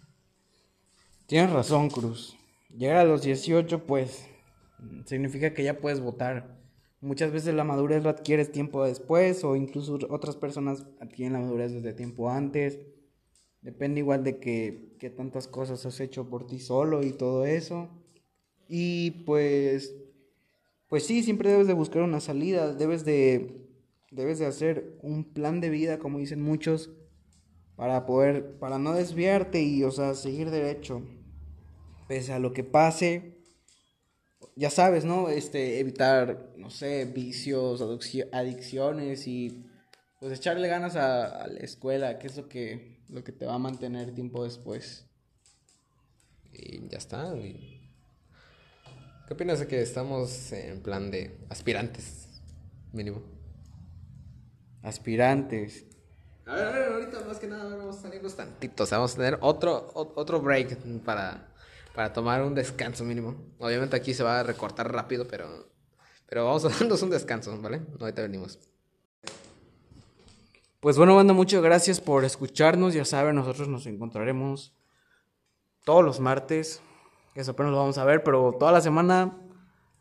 Tienes 1.25 1.53
razón, 1.53 1.89
Cruz. 1.89 2.35
Llegar 2.75 2.97
a 2.97 3.05
los 3.05 3.21
18, 3.21 3.85
pues, 3.85 4.25
significa 5.05 5.53
que 5.53 5.63
ya 5.63 5.79
puedes 5.79 6.01
votar. 6.01 6.59
Muchas 6.99 7.31
veces 7.31 7.53
la 7.53 7.63
madurez 7.63 8.03
la 8.03 8.09
adquieres 8.09 8.51
tiempo 8.51 8.83
después 8.83 9.45
o 9.45 9.55
incluso 9.55 9.99
otras 10.09 10.35
personas 10.35 10.85
adquieren 10.99 11.31
la 11.31 11.39
madurez 11.39 11.71
desde 11.71 11.93
tiempo 11.93 12.29
antes. 12.29 12.77
Depende 13.61 14.01
igual 14.01 14.25
de 14.25 14.41
que, 14.41 14.97
que 14.99 15.09
tantas 15.09 15.47
cosas 15.47 15.85
has 15.85 16.01
hecho 16.01 16.29
por 16.29 16.45
ti 16.45 16.59
solo 16.59 17.03
y 17.03 17.13
todo 17.13 17.45
eso. 17.45 17.87
Y 18.67 19.11
pues, 19.25 19.95
pues 20.89 21.05
sí, 21.05 21.23
siempre 21.23 21.51
debes 21.51 21.67
de 21.67 21.73
buscar 21.73 22.01
una 22.01 22.19
salida, 22.19 22.73
debes 22.73 23.05
de, 23.05 23.68
debes 24.11 24.39
de 24.39 24.45
hacer 24.45 24.97
un 25.01 25.23
plan 25.23 25.61
de 25.61 25.69
vida, 25.69 25.99
como 25.99 26.19
dicen 26.19 26.41
muchos, 26.41 26.91
para 27.75 28.05
poder, 28.05 28.57
para 28.59 28.77
no 28.77 28.93
desviarte 28.93 29.61
y, 29.61 29.83
o 29.83 29.91
sea, 29.91 30.13
seguir 30.13 30.51
derecho. 30.51 31.01
Pese 32.07 32.33
a 32.33 32.39
lo 32.39 32.53
que 32.53 32.63
pase, 32.63 33.39
ya 34.55 34.69
sabes, 34.69 35.05
¿no? 35.05 35.29
Este, 35.29 35.79
evitar, 35.79 36.51
no 36.57 36.69
sé, 36.69 37.05
vicios, 37.05 37.81
adicciones 38.31 39.27
y 39.27 39.65
pues 40.19 40.37
echarle 40.37 40.67
ganas 40.67 40.95
a, 40.95 41.47
la 41.47 41.59
escuela, 41.59 42.19
que 42.19 42.27
es 42.27 42.35
lo 42.35 42.49
que, 42.49 42.99
lo 43.07 43.23
que 43.23 43.31
te 43.31 43.45
va 43.45 43.53
a 43.53 43.59
mantener 43.59 44.13
tiempo 44.13 44.43
después. 44.43 45.05
Y 46.51 46.85
ya 46.89 46.97
está. 46.97 47.33
¿Qué 49.27 49.33
opinas 49.33 49.59
de 49.59 49.67
que 49.67 49.81
estamos 49.81 50.51
en 50.51 50.81
plan 50.81 51.09
de 51.11 51.37
aspirantes, 51.49 52.27
mínimo? 52.91 53.38
Aspirantes. 54.83 55.85
A 56.45 56.55
ver, 56.55 56.67
a 56.67 56.71
ver, 56.71 56.93
ahorita 56.93 57.21
más 57.25 57.37
que 57.39 57.47
nada 57.47 57.75
vamos 57.75 57.97
a 57.97 58.01
salirnos 58.01 58.35
tantitos. 58.35 58.89
Vamos 58.89 59.13
a 59.13 59.17
tener 59.17 59.37
otro, 59.41 59.91
otro 59.93 60.41
break 60.41 60.77
para 61.03 61.49
para 61.99 62.13
tomar 62.13 62.41
un 62.43 62.55
descanso 62.55 63.03
mínimo. 63.03 63.35
Obviamente 63.57 63.95
aquí 63.95 64.13
se 64.13 64.23
va 64.23 64.39
a 64.39 64.43
recortar 64.43 64.91
rápido, 64.91 65.27
pero, 65.27 65.67
pero 66.27 66.45
vamos 66.45 66.65
a 66.65 66.69
darnos 66.79 67.01
un 67.01 67.09
descanso, 67.09 67.59
¿vale? 67.61 67.81
Ahorita 67.99 68.21
venimos. 68.21 68.59
Pues 70.79 70.97
bueno, 70.97 71.15
banda, 71.15 71.33
muchas 71.33 71.61
gracias 71.61 71.99
por 71.99 72.23
escucharnos. 72.23 72.93
Ya 72.93 73.03
saben, 73.03 73.35
nosotros 73.35 73.67
nos 73.67 73.85
encontraremos 73.85 74.73
todos 75.83 76.05
los 76.05 76.19
martes. 76.19 76.81
Eso 77.35 77.51
apenas 77.51 77.73
lo 77.73 77.79
vamos 77.79 77.97
a 77.97 78.05
ver, 78.05 78.23
pero 78.23 78.55
toda 78.57 78.71
la 78.71 78.79
semana 78.79 79.37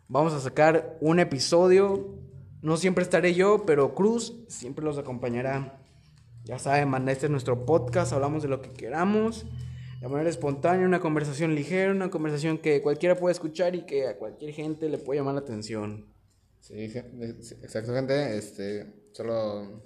vamos 0.07 0.33
a 0.35 0.41
sacar 0.41 0.99
un 1.01 1.19
episodio. 1.19 2.18
No 2.63 2.77
siempre 2.77 3.05
estaré 3.05 3.35
yo, 3.35 3.65
pero 3.67 3.95
Cruz 3.95 4.35
siempre 4.49 4.85
los 4.85 4.99
acompañará. 4.99 5.81
Ya 6.45 6.59
saben, 6.59 6.89
manda 6.89 7.13
este 7.13 7.27
es 7.27 7.31
nuestro 7.31 7.67
podcast, 7.67 8.13
hablamos 8.13 8.43
de 8.43 8.49
lo 8.49 8.63
que 8.63 8.73
queramos 8.73 9.47
de 10.01 10.09
manera 10.09 10.31
espontánea, 10.31 10.87
una 10.87 11.01
conversación 11.01 11.55
ligera, 11.55 11.91
una 11.91 12.11
conversación 12.11 12.59
que 12.59 12.81
cualquiera 12.83 13.17
puede 13.17 13.33
escuchar 13.33 13.75
y 13.75 13.83
que 13.83 14.07
a 14.07 14.17
cualquier 14.17 14.53
gente 14.53 14.89
le 14.89 14.99
puede 14.99 15.21
llamar 15.21 15.35
la 15.35 15.41
atención. 15.41 16.07
Sí, 16.61 16.85
exacto, 16.85 17.95
gente. 17.95 18.37
Este, 18.37 18.87
solo 19.13 19.83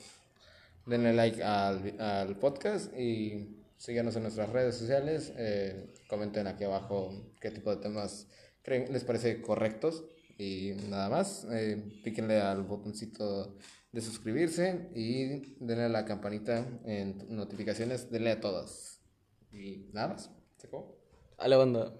denle 0.84 1.14
like 1.14 1.42
al, 1.42 1.98
al 1.98 2.38
podcast 2.38 2.94
y 2.98 3.56
síganos 3.78 4.16
en 4.16 4.24
nuestras 4.24 4.50
redes 4.50 4.74
sociales. 4.74 5.32
Eh, 5.36 5.94
comenten 6.08 6.46
aquí 6.46 6.64
abajo 6.64 7.10
qué 7.40 7.50
tipo 7.50 7.74
de 7.74 7.80
temas 7.80 8.28
creen, 8.62 8.92
les 8.92 9.04
parece 9.04 9.40
correctos. 9.40 10.04
Y 10.42 10.74
nada 10.88 11.08
más, 11.08 11.46
eh, 11.52 12.00
píquenle 12.02 12.40
al 12.40 12.64
botoncito 12.64 13.56
de 13.92 14.00
suscribirse 14.00 14.90
y 14.92 15.54
denle 15.64 15.84
a 15.84 15.88
la 15.88 16.04
campanita 16.04 16.66
en 16.84 17.24
notificaciones, 17.28 18.10
denle 18.10 18.32
a 18.32 18.40
todas. 18.40 19.00
Y 19.52 19.88
nada 19.92 20.08
más. 20.08 20.30
Se 20.56 20.66
acabó. 20.66 20.98
A 21.38 21.46
la 21.46 21.56
banda. 21.58 21.94